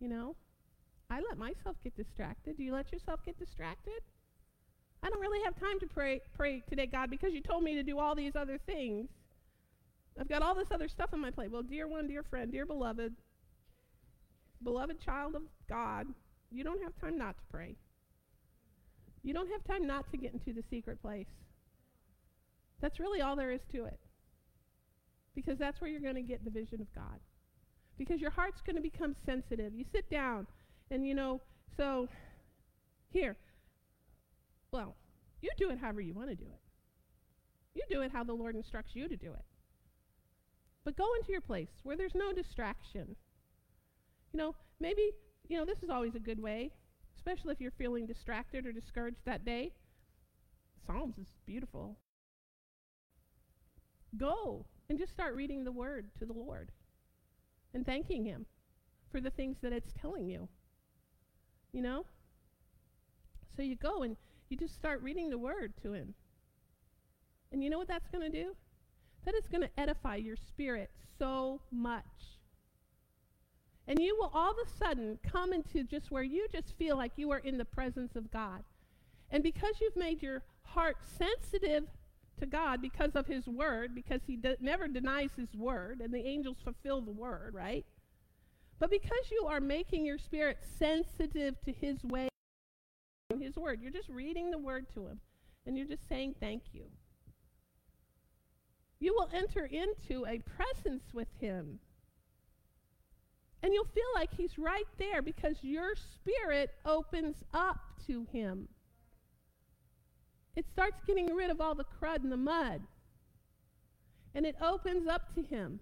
[0.00, 0.36] You know?
[1.10, 2.56] I let myself get distracted.
[2.56, 4.00] Do you let yourself get distracted?
[5.02, 7.82] I don't really have time to pray pray today, God, because you told me to
[7.82, 9.08] do all these other things.
[10.18, 11.50] I've got all this other stuff on my plate.
[11.50, 13.14] Well, dear one, dear friend, dear beloved,
[14.64, 16.06] beloved child of God,
[16.50, 17.76] you don't have time not to pray.
[19.26, 21.26] You don't have time not to get into the secret place.
[22.80, 23.98] That's really all there is to it.
[25.34, 27.18] Because that's where you're going to get the vision of God.
[27.98, 29.74] Because your heart's going to become sensitive.
[29.74, 30.46] You sit down
[30.92, 31.40] and, you know,
[31.76, 32.06] so
[33.10, 33.36] here,
[34.70, 34.94] well,
[35.42, 36.60] you do it however you want to do it.
[37.74, 39.44] You do it how the Lord instructs you to do it.
[40.84, 43.16] But go into your place where there's no distraction.
[44.32, 45.10] You know, maybe,
[45.48, 46.70] you know, this is always a good way,
[47.26, 49.72] especially if you're feeling distracted or discouraged that day.
[50.86, 51.96] Psalms is beautiful.
[54.16, 56.70] Go and just start reading the word to the Lord
[57.74, 58.46] and thanking Him
[59.10, 60.48] for the things that it's telling you.
[61.72, 62.06] You know?
[63.56, 64.16] So you go and
[64.48, 66.14] you just start reading the word to Him.
[67.50, 68.54] And you know what that's going to do?
[69.24, 72.35] That is going to edify your spirit so much.
[73.88, 77.12] And you will all of a sudden come into just where you just feel like
[77.16, 78.64] you are in the presence of God.
[79.30, 81.84] And because you've made your heart sensitive
[82.38, 86.26] to God because of his word, because he de- never denies his word, and the
[86.26, 87.84] angels fulfill the word, right?
[88.78, 92.28] But because you are making your spirit sensitive to his way,
[93.40, 95.20] his word, you're just reading the word to him,
[95.66, 96.84] and you're just saying thank you.
[98.98, 101.80] You will enter into a presence with him.
[103.66, 108.68] And you'll feel like he's right there because your spirit opens up to him
[110.56, 112.80] it starts getting rid of all the crud and the mud.
[114.34, 115.80] And it opens up to Him.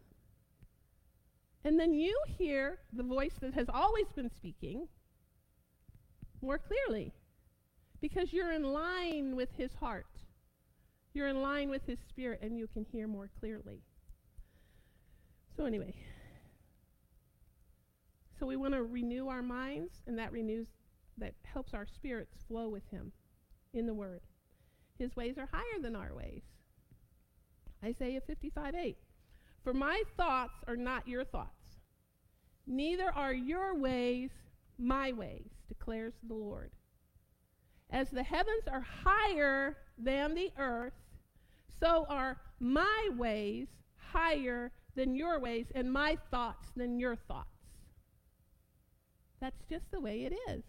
[1.65, 4.89] And then you hear the voice that has always been speaking
[6.43, 7.13] more clearly
[8.01, 10.07] because you're in line with His heart.
[11.15, 13.81] You're in line with His Spirit, and you can hear more clearly.
[15.57, 15.95] So, anyway,
[18.39, 20.67] so we want to renew our minds, and that renews,
[21.19, 23.13] that helps our spirits flow with Him
[23.73, 24.21] in the Word.
[24.99, 26.43] His ways are higher than our ways.
[27.85, 28.97] Isaiah 55 8.
[29.63, 31.81] For my thoughts are not your thoughts,
[32.67, 34.31] neither are your ways
[34.79, 36.71] my ways, declares the Lord.
[37.91, 40.95] As the heavens are higher than the earth,
[41.81, 47.54] so are my ways higher than your ways, and my thoughts than your thoughts.
[49.41, 50.63] That's just the way it is.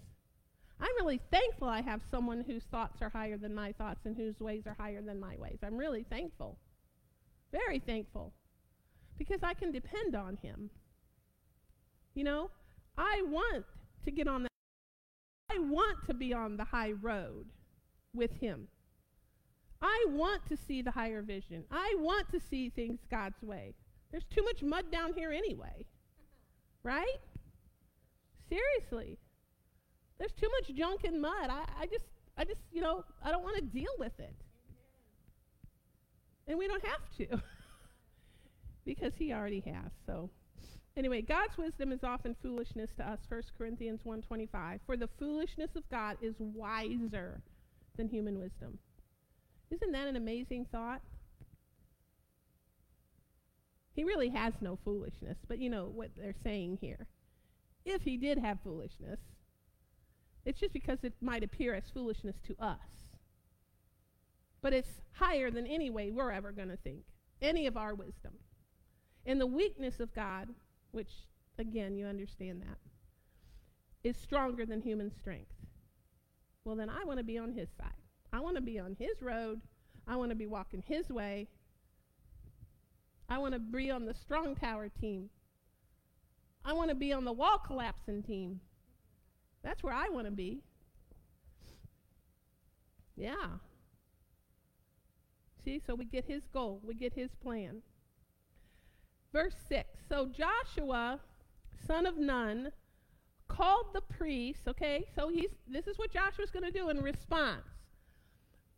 [0.80, 4.40] I'm really thankful I have someone whose thoughts are higher than my thoughts and whose
[4.40, 5.60] ways are higher than my ways.
[5.64, 6.58] I'm really thankful.
[7.52, 8.34] Very thankful.
[9.18, 10.70] Because I can depend on him.
[12.14, 12.50] You know,
[12.98, 13.66] I want
[14.04, 14.50] to get on the
[15.50, 17.46] I want to be on the high road
[18.14, 18.68] with him.
[19.82, 21.64] I want to see the higher vision.
[21.72, 23.76] I want to see things God's way.
[24.12, 25.86] There's too much mud down here anyway.
[26.84, 27.20] Right?
[28.50, 29.18] Seriously.
[30.20, 31.50] There's too much junk and mud.
[31.50, 32.06] I, I just,
[32.38, 34.36] I just, you know, I don't want to deal with it.
[36.48, 37.42] And we don't have to
[38.86, 39.92] because he already has.
[40.06, 40.30] So
[40.96, 43.20] anyway, God's wisdom is often foolishness to us.
[43.28, 44.80] 1 Corinthians 1:25.
[44.86, 47.42] For the foolishness of God is wiser
[47.98, 48.78] than human wisdom.
[49.72, 51.02] Isn't that an amazing thought?
[53.96, 57.08] He really has no foolishness, but you know what they're saying here.
[57.86, 59.20] If he did have foolishness,
[60.46, 62.80] it's just because it might appear as foolishness to us.
[64.62, 67.04] but it's higher than any way we're ever going to think,
[67.40, 68.34] any of our wisdom.
[69.24, 70.50] And the weakness of God,
[70.92, 71.12] which,
[71.60, 72.80] again, you understand that,
[74.04, 75.52] is stronger than human strength.
[76.64, 77.94] Well, then I want to be on his side.
[78.34, 79.62] I want to be on his road.
[80.08, 81.48] I want to be walking his way.
[83.30, 85.30] I want to be on the strong tower team.
[86.66, 88.60] I want to be on the wall collapsing team.
[89.64, 90.62] That's where I want to be.
[93.16, 93.60] Yeah.
[95.64, 97.82] See, so we get his goal, we get his plan.
[99.32, 101.20] Verse 6 So Joshua,
[101.88, 102.72] son of Nun,
[103.48, 105.06] called the priests, okay?
[105.16, 107.66] So he's this is what Joshua's going to do in response.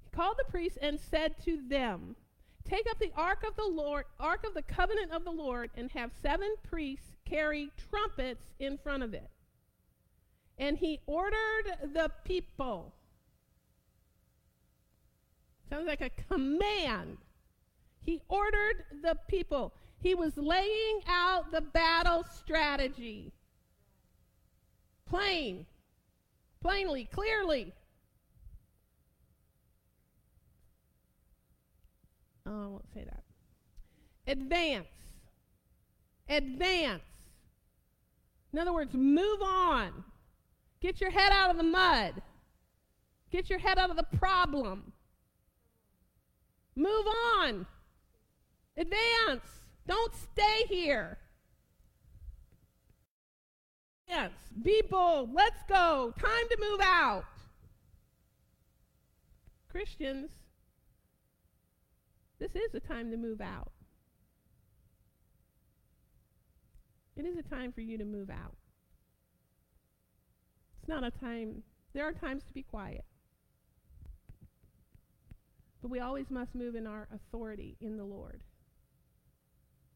[0.04, 2.16] He called the priests and said to them,
[2.64, 5.92] Take up the ark of the Lord, ark of the covenant of the Lord, and
[5.92, 9.30] have seven priests carry trumpets in front of it.
[10.58, 12.94] And he ordered the people.
[15.70, 17.18] Sounds like a command.
[18.04, 19.74] He ordered the people.
[20.02, 23.34] He was laying out the battle strategy.
[25.10, 25.66] Plain,
[26.62, 27.74] plainly, clearly.
[32.46, 33.24] Oh, I won't say that.
[34.28, 34.88] Advance.
[36.30, 37.04] Advance.
[38.58, 40.04] In other words, move on.
[40.82, 42.24] Get your head out of the mud.
[43.32, 44.94] Get your head out of the problem.
[46.76, 47.68] Move on.
[48.76, 49.46] Advance.
[49.86, 51.20] Don't stay here.
[54.08, 55.36] Yes, be bold.
[55.36, 56.16] Let's go.
[56.20, 57.26] Time to move out.
[59.70, 60.32] Christians,
[62.40, 63.72] this is a time to move out.
[67.18, 68.56] It is a time for you to move out.
[70.80, 73.04] It's not a time, there are times to be quiet.
[75.82, 78.42] But we always must move in our authority in the Lord.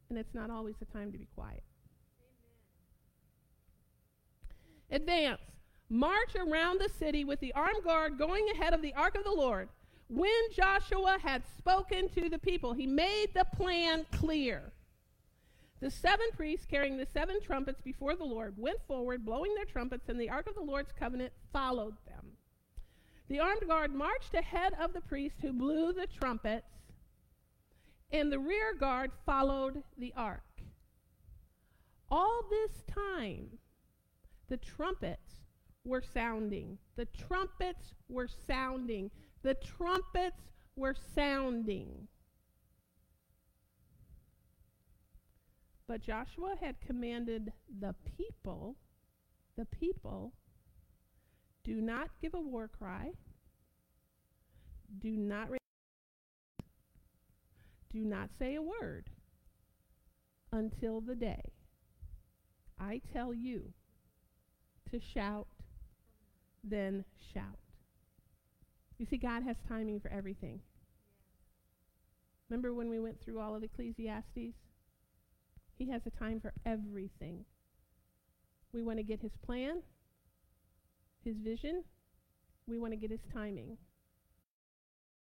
[0.10, 1.64] And it's not always a time to be quiet.
[4.90, 5.02] Amen.
[5.02, 5.42] Advance.
[5.90, 9.32] March around the city with the armed guard going ahead of the ark of the
[9.32, 9.70] Lord.
[10.10, 14.74] When Joshua had spoken to the people, he made the plan clear.
[15.82, 20.10] The seven priests carrying the seven trumpets before the Lord went forward, blowing their trumpets,
[20.10, 22.38] and the ark of the Lord's covenant followed them.
[23.28, 26.68] The armed guard marched ahead of the priests who blew the trumpets,
[28.12, 30.44] and the rear guard followed the ark.
[32.12, 33.58] All this time,
[34.50, 35.46] the trumpets
[35.84, 36.78] were sounding.
[36.96, 39.10] The trumpets were sounding.
[39.42, 42.08] The trumpets were sounding.
[45.92, 47.52] But Joshua had commanded
[47.82, 48.78] the people,
[49.58, 50.32] the people,
[51.66, 53.12] do not give a war cry.
[55.02, 55.50] Do not
[57.92, 59.10] do not say a word
[60.54, 61.52] until the day
[62.80, 63.74] I tell you
[64.92, 65.48] to shout,
[66.64, 67.60] then shout.
[68.98, 70.62] You see, God has timing for everything.
[72.50, 74.56] Remember when we went through all of Ecclesiastes?
[75.82, 77.44] He has a time for everything.
[78.72, 79.82] We want to get his plan,
[81.26, 81.86] his vision.
[82.68, 83.80] We want to get his timing.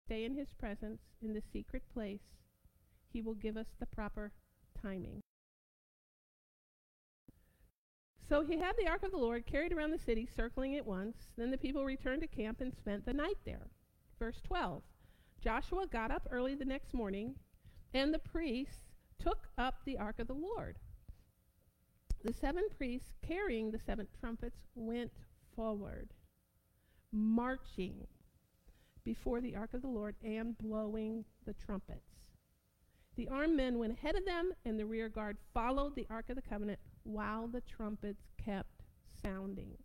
[0.04, 2.24] Stay in his presence in the secret place.
[3.12, 4.32] He will give us the proper
[4.82, 5.20] timing.
[8.28, 11.18] So he had the ark of the Lord carried around the city, circling it once.
[11.36, 13.68] Then the people returned to camp and spent the night there.
[14.18, 14.82] Verse 12
[15.40, 17.36] Joshua got up early the next morning,
[17.94, 18.91] and the priests
[19.22, 20.76] took up the ark of the Lord.
[22.24, 25.12] The seven priests carrying the seven trumpets went
[25.56, 26.10] forward,
[27.12, 28.06] marching
[29.04, 32.00] before the ark of the Lord and blowing the trumpets.
[33.16, 36.36] The armed men went ahead of them, and the rear guard followed the ark of
[36.36, 38.84] the covenant while the trumpets kept
[39.22, 39.76] sounding.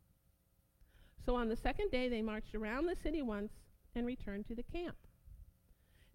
[1.25, 3.51] So on the second day, they marched around the city once
[3.95, 4.95] and returned to the camp.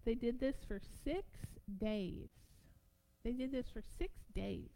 [0.05, 1.27] They did this for six
[1.79, 2.29] days.
[3.23, 4.69] They did this for six days.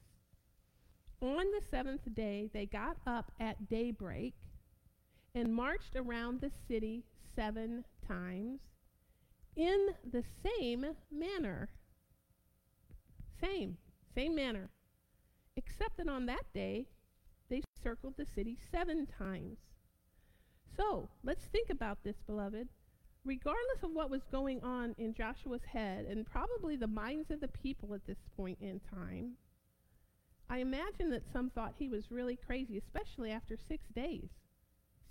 [1.22, 4.36] On the seventh day, they got up at daybreak
[5.36, 7.04] and marched around the city
[7.36, 8.60] seven times
[9.56, 11.70] in the same manner.
[13.42, 13.78] Same,
[14.16, 14.70] same manner.
[15.58, 16.88] Except that on that day,
[17.50, 19.58] they circled the city seven times.
[20.76, 22.70] So, let's think about this, beloved
[23.28, 27.48] regardless of what was going on in Joshua's head and probably the minds of the
[27.50, 29.34] people at this point in time,
[30.50, 34.30] I imagine that some thought he was really crazy, especially after six days.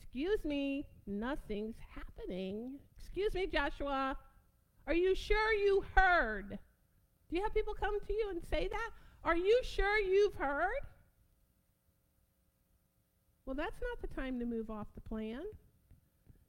[0.01, 2.79] Excuse me, nothing's happening.
[2.99, 4.17] Excuse me, Joshua.
[4.87, 6.59] Are you sure you heard?
[7.29, 8.91] Do you have people come to you and say that?
[9.25, 10.71] Are you sure you've heard?
[13.45, 15.43] Well, that's not the time to move off the plan.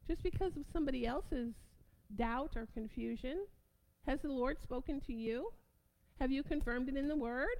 [0.07, 1.53] Just because of somebody else's
[2.15, 3.45] doubt or confusion,
[4.05, 5.49] has the Lord spoken to you?
[6.19, 7.57] Have you confirmed it in the Word?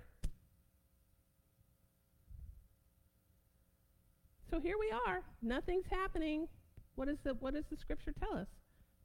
[4.49, 5.23] So here we are.
[5.41, 6.47] Nothing's happening.
[6.95, 8.47] What, is the, what does the Scripture tell us?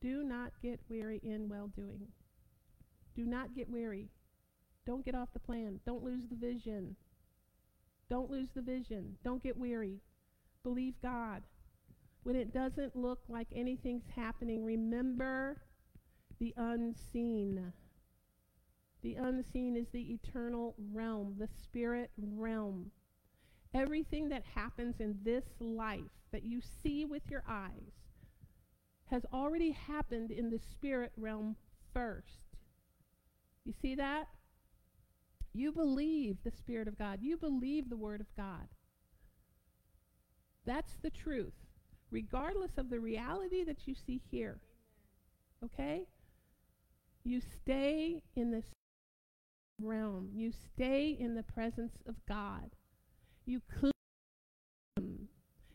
[0.00, 2.06] Do not get weary in well doing.
[3.16, 4.08] Do not get weary.
[4.86, 5.80] Don't get off the plan.
[5.84, 6.96] Don't lose the vision.
[8.08, 9.16] Don't lose the vision.
[9.24, 10.00] Don't get weary.
[10.62, 11.42] Believe God.
[12.22, 15.62] When it doesn't look like anything's happening, remember
[16.38, 17.72] the unseen.
[19.02, 22.92] The unseen is the eternal realm, the spirit realm.
[23.74, 26.00] Everything that happens in this life
[26.30, 27.92] that you see with your eyes
[29.10, 31.56] has already happened in the spirit realm
[31.92, 32.56] first.
[33.64, 34.28] You see that?
[35.52, 37.18] You believe the Spirit of God.
[37.20, 38.68] You believe the Word of God.
[40.64, 41.61] That's the truth,
[42.12, 44.60] regardless of the reality that you see here.
[45.64, 46.02] Okay?
[47.24, 48.66] You stay in this
[49.80, 50.28] realm.
[50.32, 52.70] You stay in the presence of God.
[53.46, 53.60] You.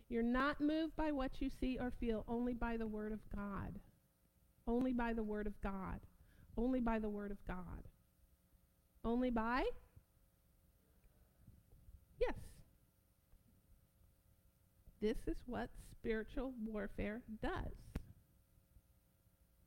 [0.10, 3.80] You're not moved by what you see or feel, only by the Word of God.
[4.66, 6.00] Only by the Word of God.
[6.58, 7.84] Only by the Word of God.
[9.04, 9.64] Only by?
[12.22, 12.36] Yes.
[15.02, 17.74] This is what spiritual warfare does.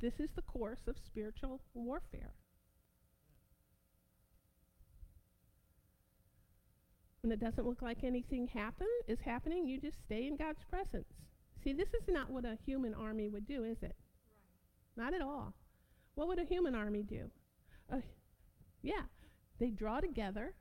[0.00, 2.32] This is the course of spiritual warfare.
[7.22, 11.06] When it doesn't look like anything happen is happening, you just stay in God's presence.
[11.62, 13.94] See, this is not what a human army would do, is it?
[14.96, 15.04] Right.
[15.04, 15.52] Not at all.
[16.14, 17.30] What would a human army do?
[17.92, 17.98] Uh,
[18.82, 19.02] yeah,
[19.58, 20.54] they draw together,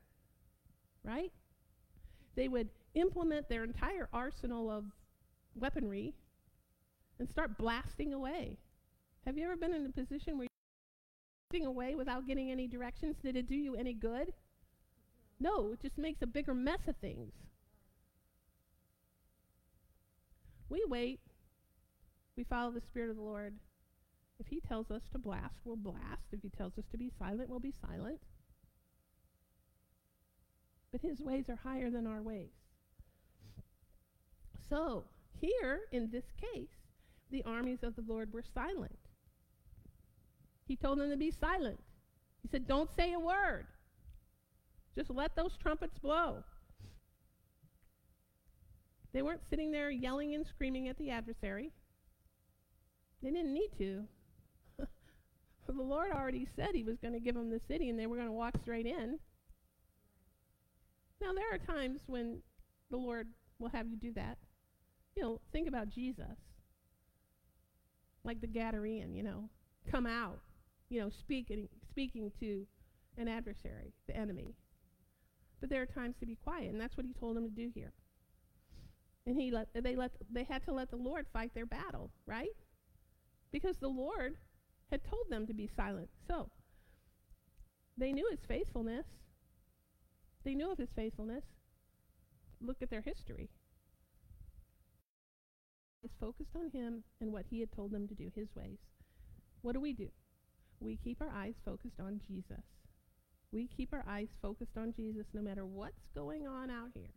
[1.02, 1.32] right?
[2.36, 4.84] They would implement their entire arsenal of
[5.54, 6.14] weaponry
[7.18, 8.58] and start blasting away.
[9.26, 13.16] Have you ever been in a position where you're blasting away without getting any directions?
[13.22, 14.32] Did it do you any good?
[15.38, 17.32] No, it just makes a bigger mess of things.
[20.68, 21.20] We wait.
[22.36, 23.54] We follow the Spirit of the Lord.
[24.38, 26.22] If He tells us to blast, we'll blast.
[26.32, 28.20] If He tells us to be silent, we'll be silent.
[30.92, 32.59] But His ways are higher than our ways.
[34.70, 35.04] So,
[35.40, 36.68] here in this case,
[37.30, 38.98] the armies of the Lord were silent.
[40.66, 41.80] He told them to be silent.
[42.42, 43.66] He said, Don't say a word.
[44.96, 46.44] Just let those trumpets blow.
[49.12, 51.72] They weren't sitting there yelling and screaming at the adversary.
[53.22, 54.04] They didn't need to.
[55.66, 58.16] the Lord already said He was going to give them the city and they were
[58.16, 59.18] going to walk straight in.
[61.20, 62.38] Now, there are times when
[62.90, 63.26] the Lord
[63.58, 64.38] will have you do that.
[65.20, 66.38] You know, think about Jesus.
[68.24, 69.50] Like the Gadarene, you know,
[69.90, 70.40] come out,
[70.88, 72.66] you know, speaking, speaking to
[73.18, 74.54] an adversary, the enemy.
[75.60, 77.70] But there are times to be quiet, and that's what he told them to do
[77.74, 77.92] here.
[79.26, 82.56] And he let they let they had to let the Lord fight their battle, right?
[83.52, 84.36] Because the Lord
[84.90, 86.08] had told them to be silent.
[86.26, 86.48] So
[87.98, 89.04] they knew his faithfulness.
[90.44, 91.44] They knew of his faithfulness.
[92.62, 93.50] Look at their history.
[96.02, 98.78] Is focused on him and what he had told them to do, his ways.
[99.62, 100.08] What do we do?
[100.80, 102.64] We keep our eyes focused on Jesus.
[103.52, 107.12] We keep our eyes focused on Jesus no matter what's going on out here.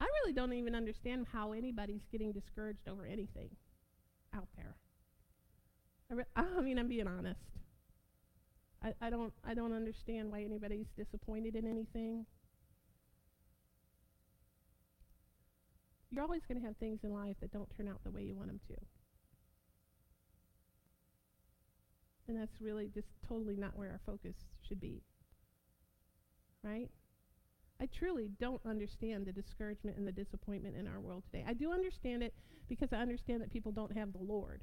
[0.00, 3.50] I really don't even understand how anybody's getting discouraged over anything
[4.34, 4.74] out there.
[6.10, 7.40] I, re- I mean, I'm being honest.
[8.82, 12.26] I, I don't I don't understand why anybody's disappointed in anything.
[16.14, 18.36] You're always going to have things in life that don't turn out the way you
[18.36, 18.74] want them to.
[22.28, 24.36] And that's really just totally not where our focus
[24.66, 25.02] should be.
[26.62, 26.88] Right?
[27.80, 31.44] I truly don't understand the discouragement and the disappointment in our world today.
[31.46, 32.32] I do understand it
[32.68, 34.62] because I understand that people don't have the Lord.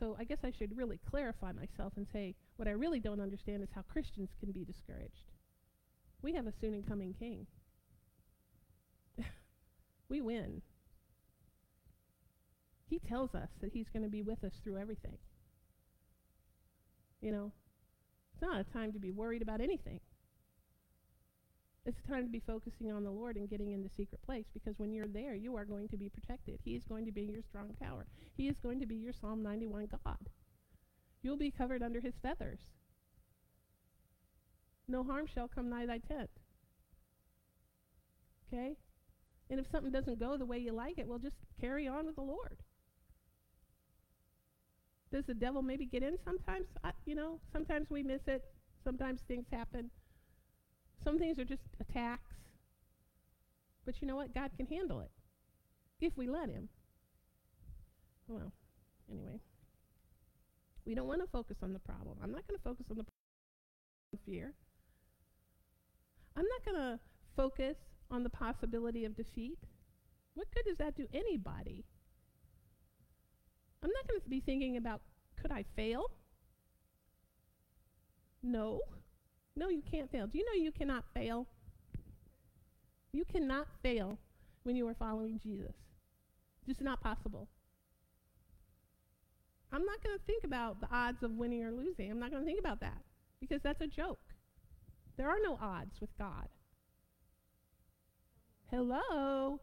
[0.00, 3.62] So I guess I should really clarify myself and say what I really don't understand
[3.62, 5.30] is how Christians can be discouraged.
[6.20, 7.46] We have a soon and coming king.
[10.08, 10.62] We win.
[12.88, 15.18] He tells us that he's going to be with us through everything.
[17.20, 17.52] You know,
[18.32, 20.00] it's not a time to be worried about anything.
[21.84, 24.44] It's a time to be focusing on the Lord and getting in the secret place
[24.52, 26.58] because when you're there, you are going to be protected.
[26.62, 28.06] He is going to be your strong tower.
[28.36, 30.28] He is going to be your Psalm 91 God.
[31.22, 32.60] You'll be covered under his feathers.
[34.86, 36.30] No harm shall come nigh thy tent.
[38.52, 38.76] Okay?
[39.50, 42.16] And if something doesn't go the way you like it, well, just carry on with
[42.16, 42.58] the Lord.
[45.10, 46.66] Does the devil maybe get in sometimes?
[46.84, 48.44] I, you know, sometimes we miss it.
[48.84, 49.90] Sometimes things happen.
[51.02, 52.34] Some things are just attacks.
[53.86, 54.34] But you know what?
[54.34, 55.10] God can handle it
[56.00, 56.68] if we let Him.
[58.26, 58.52] Well,
[59.10, 59.40] anyway.
[60.84, 62.18] We don't want to focus on the problem.
[62.22, 64.52] I'm not going to focus on the fear.
[66.36, 67.00] I'm not going to
[67.36, 67.76] focus
[68.10, 69.58] on the possibility of defeat.
[70.34, 71.84] What good does that do anybody?
[73.82, 75.00] I'm not going to be thinking about
[75.40, 76.10] could I fail?
[78.42, 78.80] No.
[79.56, 80.26] No, you can't fail.
[80.26, 81.46] Do you know you cannot fail?
[83.12, 84.18] You cannot fail
[84.62, 85.74] when you are following Jesus.
[86.60, 87.48] It's Just not possible.
[89.72, 92.10] I'm not going to think about the odds of winning or losing.
[92.10, 93.02] I'm not going to think about that
[93.40, 94.18] because that's a joke.
[95.16, 96.48] There are no odds with God.
[98.70, 99.60] Hello?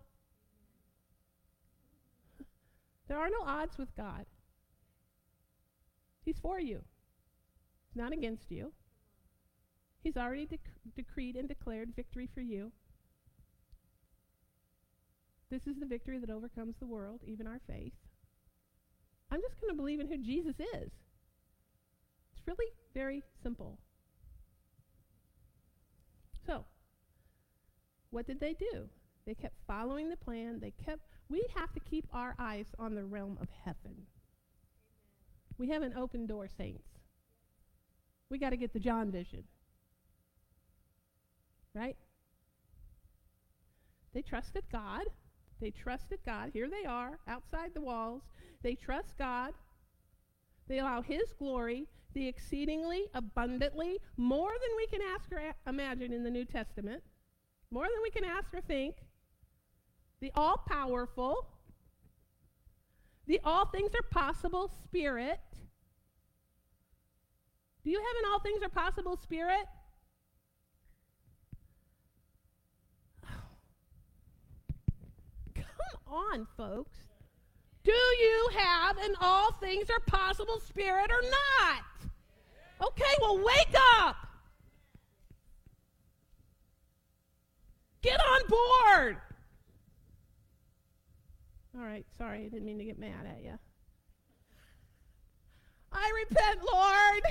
[3.08, 4.26] There are no odds with God.
[6.24, 6.82] He's for you,
[7.88, 8.72] He's not against you.
[10.02, 12.72] He's already dec- decreed and declared victory for you.
[15.50, 17.94] This is the victory that overcomes the world, even our faith.
[19.32, 20.92] I'm just going to believe in who Jesus is.
[22.34, 23.80] It's really very simple.
[26.46, 26.66] So,
[28.16, 28.88] what did they do?
[29.28, 30.62] They kept following the plan.
[30.62, 34.06] They kept we have to keep our eyes on the realm of heaven.
[35.58, 36.88] We have an open door, saints.
[38.30, 39.44] We got to get the John vision.
[41.74, 41.98] Right?
[44.14, 45.04] They trusted God.
[45.60, 46.52] They trusted God.
[46.54, 48.22] Here they are, outside the walls.
[48.64, 49.52] They trust God.
[50.70, 56.14] They allow His glory, the exceedingly abundantly, more than we can ask or a- imagine
[56.14, 57.04] in the New Testament,
[57.72, 58.96] more than we can ask or think,
[60.22, 61.48] the all powerful,
[63.28, 65.40] the all things are possible spirit.
[67.84, 69.66] Do you have an all things are possible spirit?
[75.56, 75.66] Come
[76.08, 76.98] on, folks.
[77.84, 81.84] Do you have an all things are possible spirit or not?
[82.82, 84.16] Okay, well, wake up.
[88.06, 89.18] Get on board.
[91.76, 93.58] All right, sorry, I didn't mean to get mad at you.
[95.92, 97.24] I repent, Lord.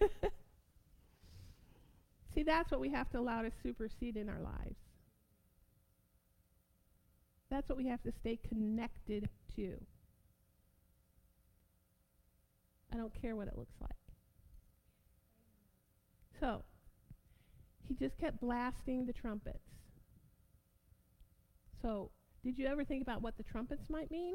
[2.34, 4.74] See, that's what we have to allow to supersede in our lives.
[7.48, 9.76] That's what we have to stay connected to.
[12.92, 14.01] I don't care what it looks like.
[16.42, 16.64] So,
[17.86, 19.60] he just kept blasting the trumpets.
[21.80, 22.10] So,
[22.42, 24.34] did you ever think about what the trumpets might mean?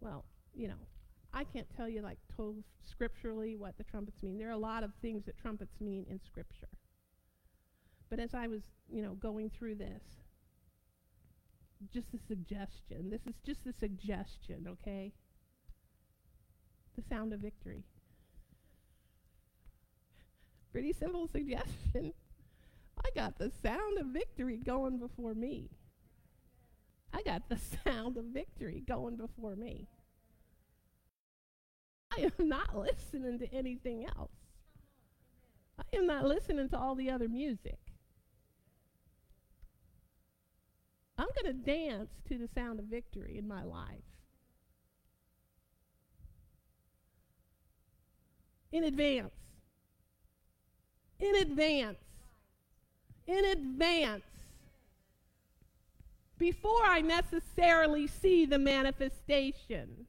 [0.00, 0.86] Well, you know,
[1.32, 4.36] I can't tell you like total scripturally what the trumpets mean.
[4.36, 6.68] There are a lot of things that trumpets mean in scripture.
[8.10, 8.60] But as I was,
[8.90, 10.02] you know, going through this,
[11.90, 13.08] just a suggestion.
[13.08, 15.14] This is just a suggestion, okay?
[16.96, 17.84] The sound of victory.
[20.72, 22.12] Pretty simple suggestion.
[23.04, 25.70] I got the sound of victory going before me.
[27.12, 29.88] I got the sound of victory going before me.
[32.16, 34.32] I am not listening to anything else.
[35.78, 37.78] I am not listening to all the other music.
[41.16, 44.04] I'm going to dance to the sound of victory in my life.
[48.70, 49.32] In advance.
[51.20, 51.98] In advance.
[53.26, 54.22] In advance.
[56.38, 60.06] Before I necessarily see the manifestation.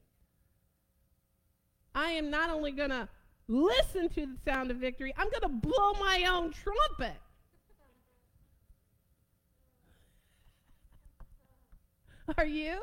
[1.94, 3.08] I am not only going to
[3.48, 7.16] listen to the sound of victory, I'm going to blow my own trumpet.
[12.38, 12.80] Are you?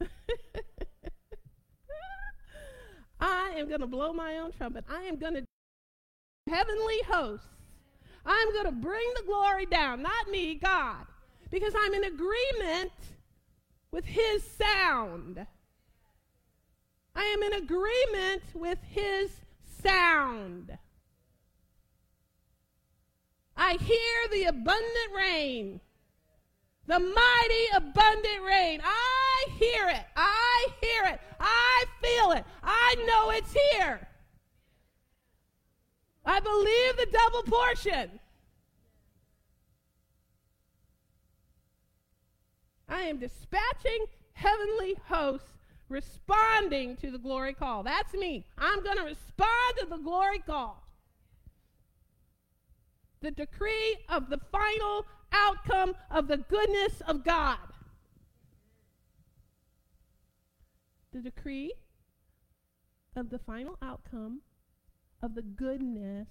[3.20, 4.84] I am going to blow my own trumpet.
[4.88, 5.44] I am going to
[6.48, 7.46] heavenly hosts.
[8.24, 11.06] I'm going to bring the glory down, not me, God,
[11.50, 12.92] because I'm in agreement
[13.92, 15.46] with his sound.
[17.14, 19.30] I am in agreement with his
[19.82, 20.76] sound.
[23.56, 25.80] I hear the abundant rain,
[26.86, 28.80] the mighty abundant rain.
[28.84, 30.04] I hear it.
[30.14, 31.20] I hear it.
[31.40, 32.44] I feel it.
[32.62, 34.05] I know it's here.
[36.26, 38.18] I believe the double portion.
[42.88, 45.52] I am dispatching heavenly hosts
[45.88, 47.84] responding to the glory call.
[47.84, 48.44] That's me.
[48.58, 50.82] I'm going to respond to the glory call.
[53.20, 57.58] The decree of the final outcome of the goodness of God.
[61.12, 61.72] The decree
[63.14, 64.40] of the final outcome
[65.26, 66.28] of the goodness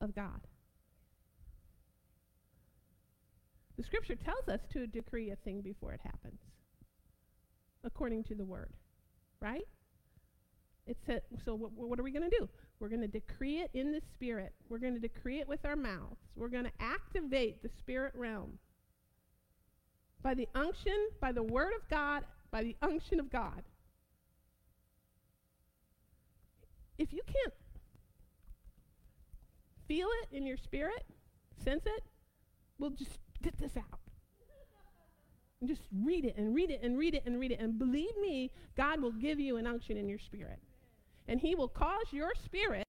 [0.00, 0.40] of God.
[3.76, 6.40] The scripture tells us to decree a thing before it happens,
[7.84, 8.72] according to the word,
[9.40, 9.66] right?
[10.86, 12.48] It said, so what, what are we going to do?
[12.80, 14.52] We're going to decree it in the spirit.
[14.68, 16.16] We're going to decree it with our mouths.
[16.34, 18.58] We're going to activate the spirit realm
[20.22, 23.62] by the unction, by the word of God, by the unction of God.
[27.02, 27.54] If you can't
[29.88, 31.04] feel it in your spirit,
[31.64, 32.04] sense it,
[32.78, 33.98] we'll just get this out.
[35.60, 37.58] And just read it and read it and read it and read it.
[37.58, 40.60] And believe me, God will give you an unction in your spirit.
[41.26, 42.84] And He will cause your spirit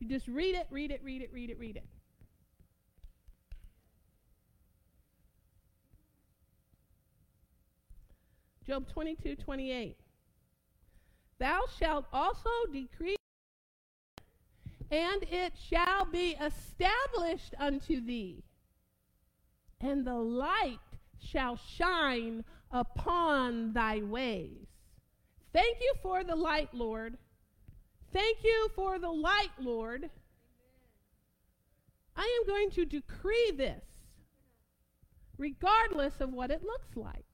[0.00, 1.84] You just read it, read it, read it, read it, read it.
[8.70, 9.96] Job 22, 28.
[11.40, 13.16] Thou shalt also decree,
[14.92, 18.44] and it shall be established unto thee,
[19.80, 20.78] and the light
[21.18, 24.68] shall shine upon thy ways.
[25.52, 27.18] Thank you for the light, Lord.
[28.12, 30.10] Thank you for the light, Lord.
[32.14, 33.82] I am going to decree this,
[35.38, 37.24] regardless of what it looks like.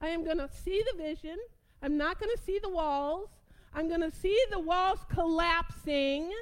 [0.00, 1.36] I am going to see the vision.
[1.82, 3.28] I'm not going to see the walls.
[3.74, 6.32] I'm going to see the walls collapsing.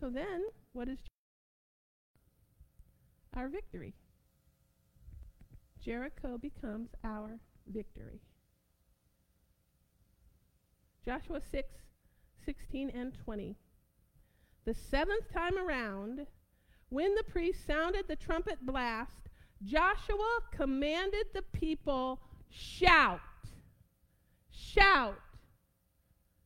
[0.00, 0.42] So then,
[0.72, 0.98] what is
[3.36, 3.94] our victory?
[5.80, 7.38] Jericho becomes our
[7.72, 8.20] victory.
[11.04, 11.68] Joshua 6,
[12.44, 13.56] 16 and 20.
[14.64, 16.26] The seventh time around,
[16.88, 19.28] when the priest sounded the trumpet blast,
[19.64, 23.20] Joshua commanded the people, shout,
[24.50, 25.18] shout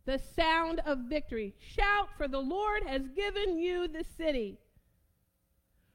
[0.07, 1.53] the sound of victory.
[1.59, 4.57] Shout, for the Lord has given you the city.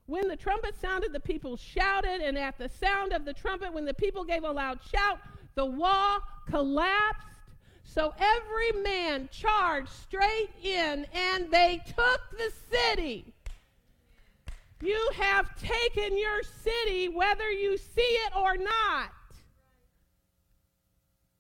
[0.05, 3.85] When the trumpet sounded, the people shouted, and at the sound of the trumpet, when
[3.85, 5.19] the people gave a loud shout,
[5.55, 6.19] the wall
[6.49, 7.27] collapsed.
[7.93, 13.33] So every man charged straight in, and they took the city.
[14.81, 19.11] You have taken your city whether you see it or not.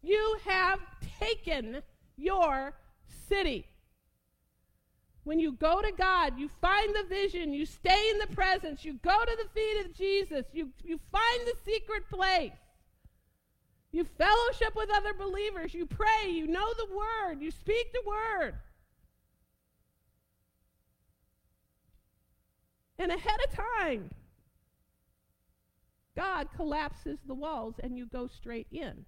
[0.01, 0.79] You have
[1.21, 1.81] taken
[2.17, 2.73] your
[3.29, 3.65] city.
[5.23, 8.99] When you go to God, you find the vision, you stay in the presence, you
[9.01, 12.51] go to the feet of Jesus, you, you find the secret place.
[13.91, 18.55] You fellowship with other believers, you pray, you know the word, you speak the word.
[22.97, 24.11] And ahead of time,
[26.15, 29.05] God collapses the walls and you go straight in.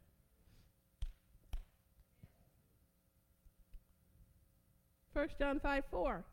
[5.14, 6.26] First John 5 4.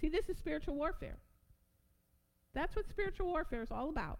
[0.00, 1.18] See, this is spiritual warfare.
[2.54, 4.18] That's what spiritual warfare is all about.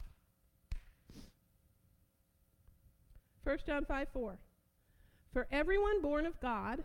[3.47, 4.39] 1 John 5 4.
[5.33, 6.83] For everyone born of God,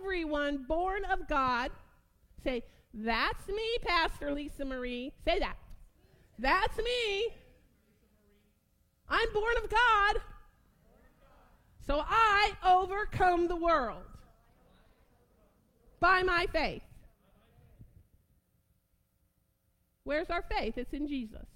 [0.00, 1.70] everyone born of God,
[2.42, 2.62] say,
[2.94, 5.12] That's me, Pastor Lisa Marie.
[5.26, 5.56] Say that.
[6.38, 7.26] That's me.
[9.06, 10.22] I'm born of God.
[11.86, 14.04] So I overcome the world
[16.00, 16.82] by my faith.
[20.04, 20.78] Where's our faith?
[20.78, 21.51] It's in Jesus.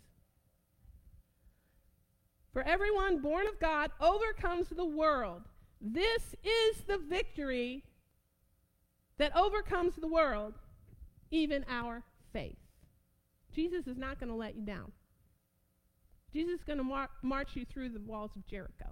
[2.57, 5.43] For everyone born of God overcomes the world.
[5.79, 7.85] This is the victory
[9.19, 10.55] that overcomes the world,
[11.31, 12.03] even our
[12.33, 12.57] faith.
[13.55, 14.91] Jesus is not going to let you down.
[16.33, 18.89] Jesus is going to mar- march you through the walls of Jericho.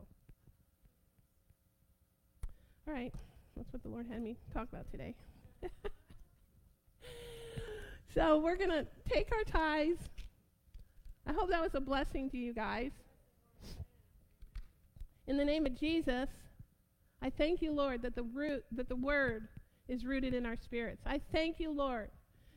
[2.87, 3.15] All right,
[3.57, 5.15] that's what the Lord had me talk about today.
[8.15, 10.03] so we're going to take our tithes.
[11.27, 12.91] I hope that was a blessing to you guys.
[15.27, 16.29] In the name of Jesus,
[17.23, 19.49] I thank you, Lord, that the root that the word
[19.89, 21.03] is rooted in our spirits.
[21.07, 22.11] I thank you, Lord,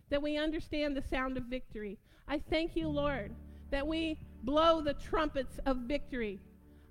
[0.09, 1.97] that we understand the sound of victory.
[2.27, 3.33] I thank you, Lord,
[3.71, 6.39] that we blow the trumpets of victory.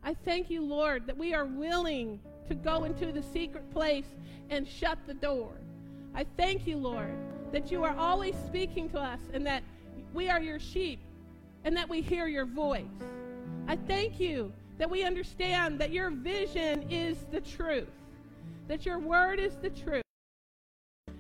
[0.03, 4.07] I thank you, Lord, that we are willing to go into the secret place
[4.49, 5.53] and shut the door.
[6.15, 7.15] I thank you, Lord,
[7.53, 9.63] that you are always speaking to us and that
[10.15, 11.01] we are your sheep
[11.65, 12.85] and that we hear your voice.
[13.69, 17.89] I thank you that we understand that your vision is the truth,
[18.69, 20.03] that your word is the truth.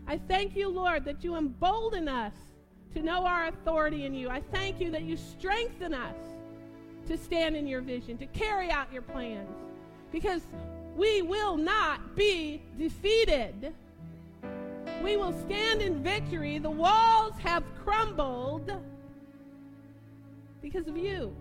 [0.07, 2.35] I thank you, Lord, that you embolden us
[2.95, 4.29] to know our authority in you.
[4.29, 6.17] I thank you that you strengthen us
[7.09, 9.49] to stand in your vision, to carry out your plans,
[10.13, 10.43] because
[10.97, 13.73] we will not be defeated.
[15.03, 16.59] We will stand in victory.
[16.59, 18.73] The walls have crumbled
[20.63, 21.35] because of you.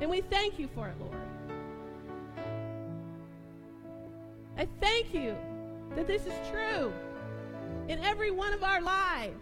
[0.00, 1.16] And we thank you for it, Lord.
[4.58, 5.34] I thank you
[5.94, 6.92] that this is true
[7.88, 9.40] in every one of our lives.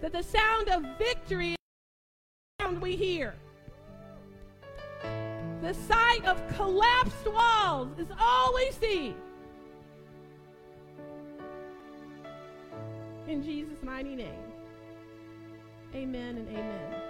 [0.00, 1.56] That the sound of victory is
[2.58, 3.34] the sound we hear.
[5.62, 9.14] The sight of collapsed walls is all we see.
[13.26, 14.52] In Jesus' mighty name.
[15.94, 17.05] Amen and amen.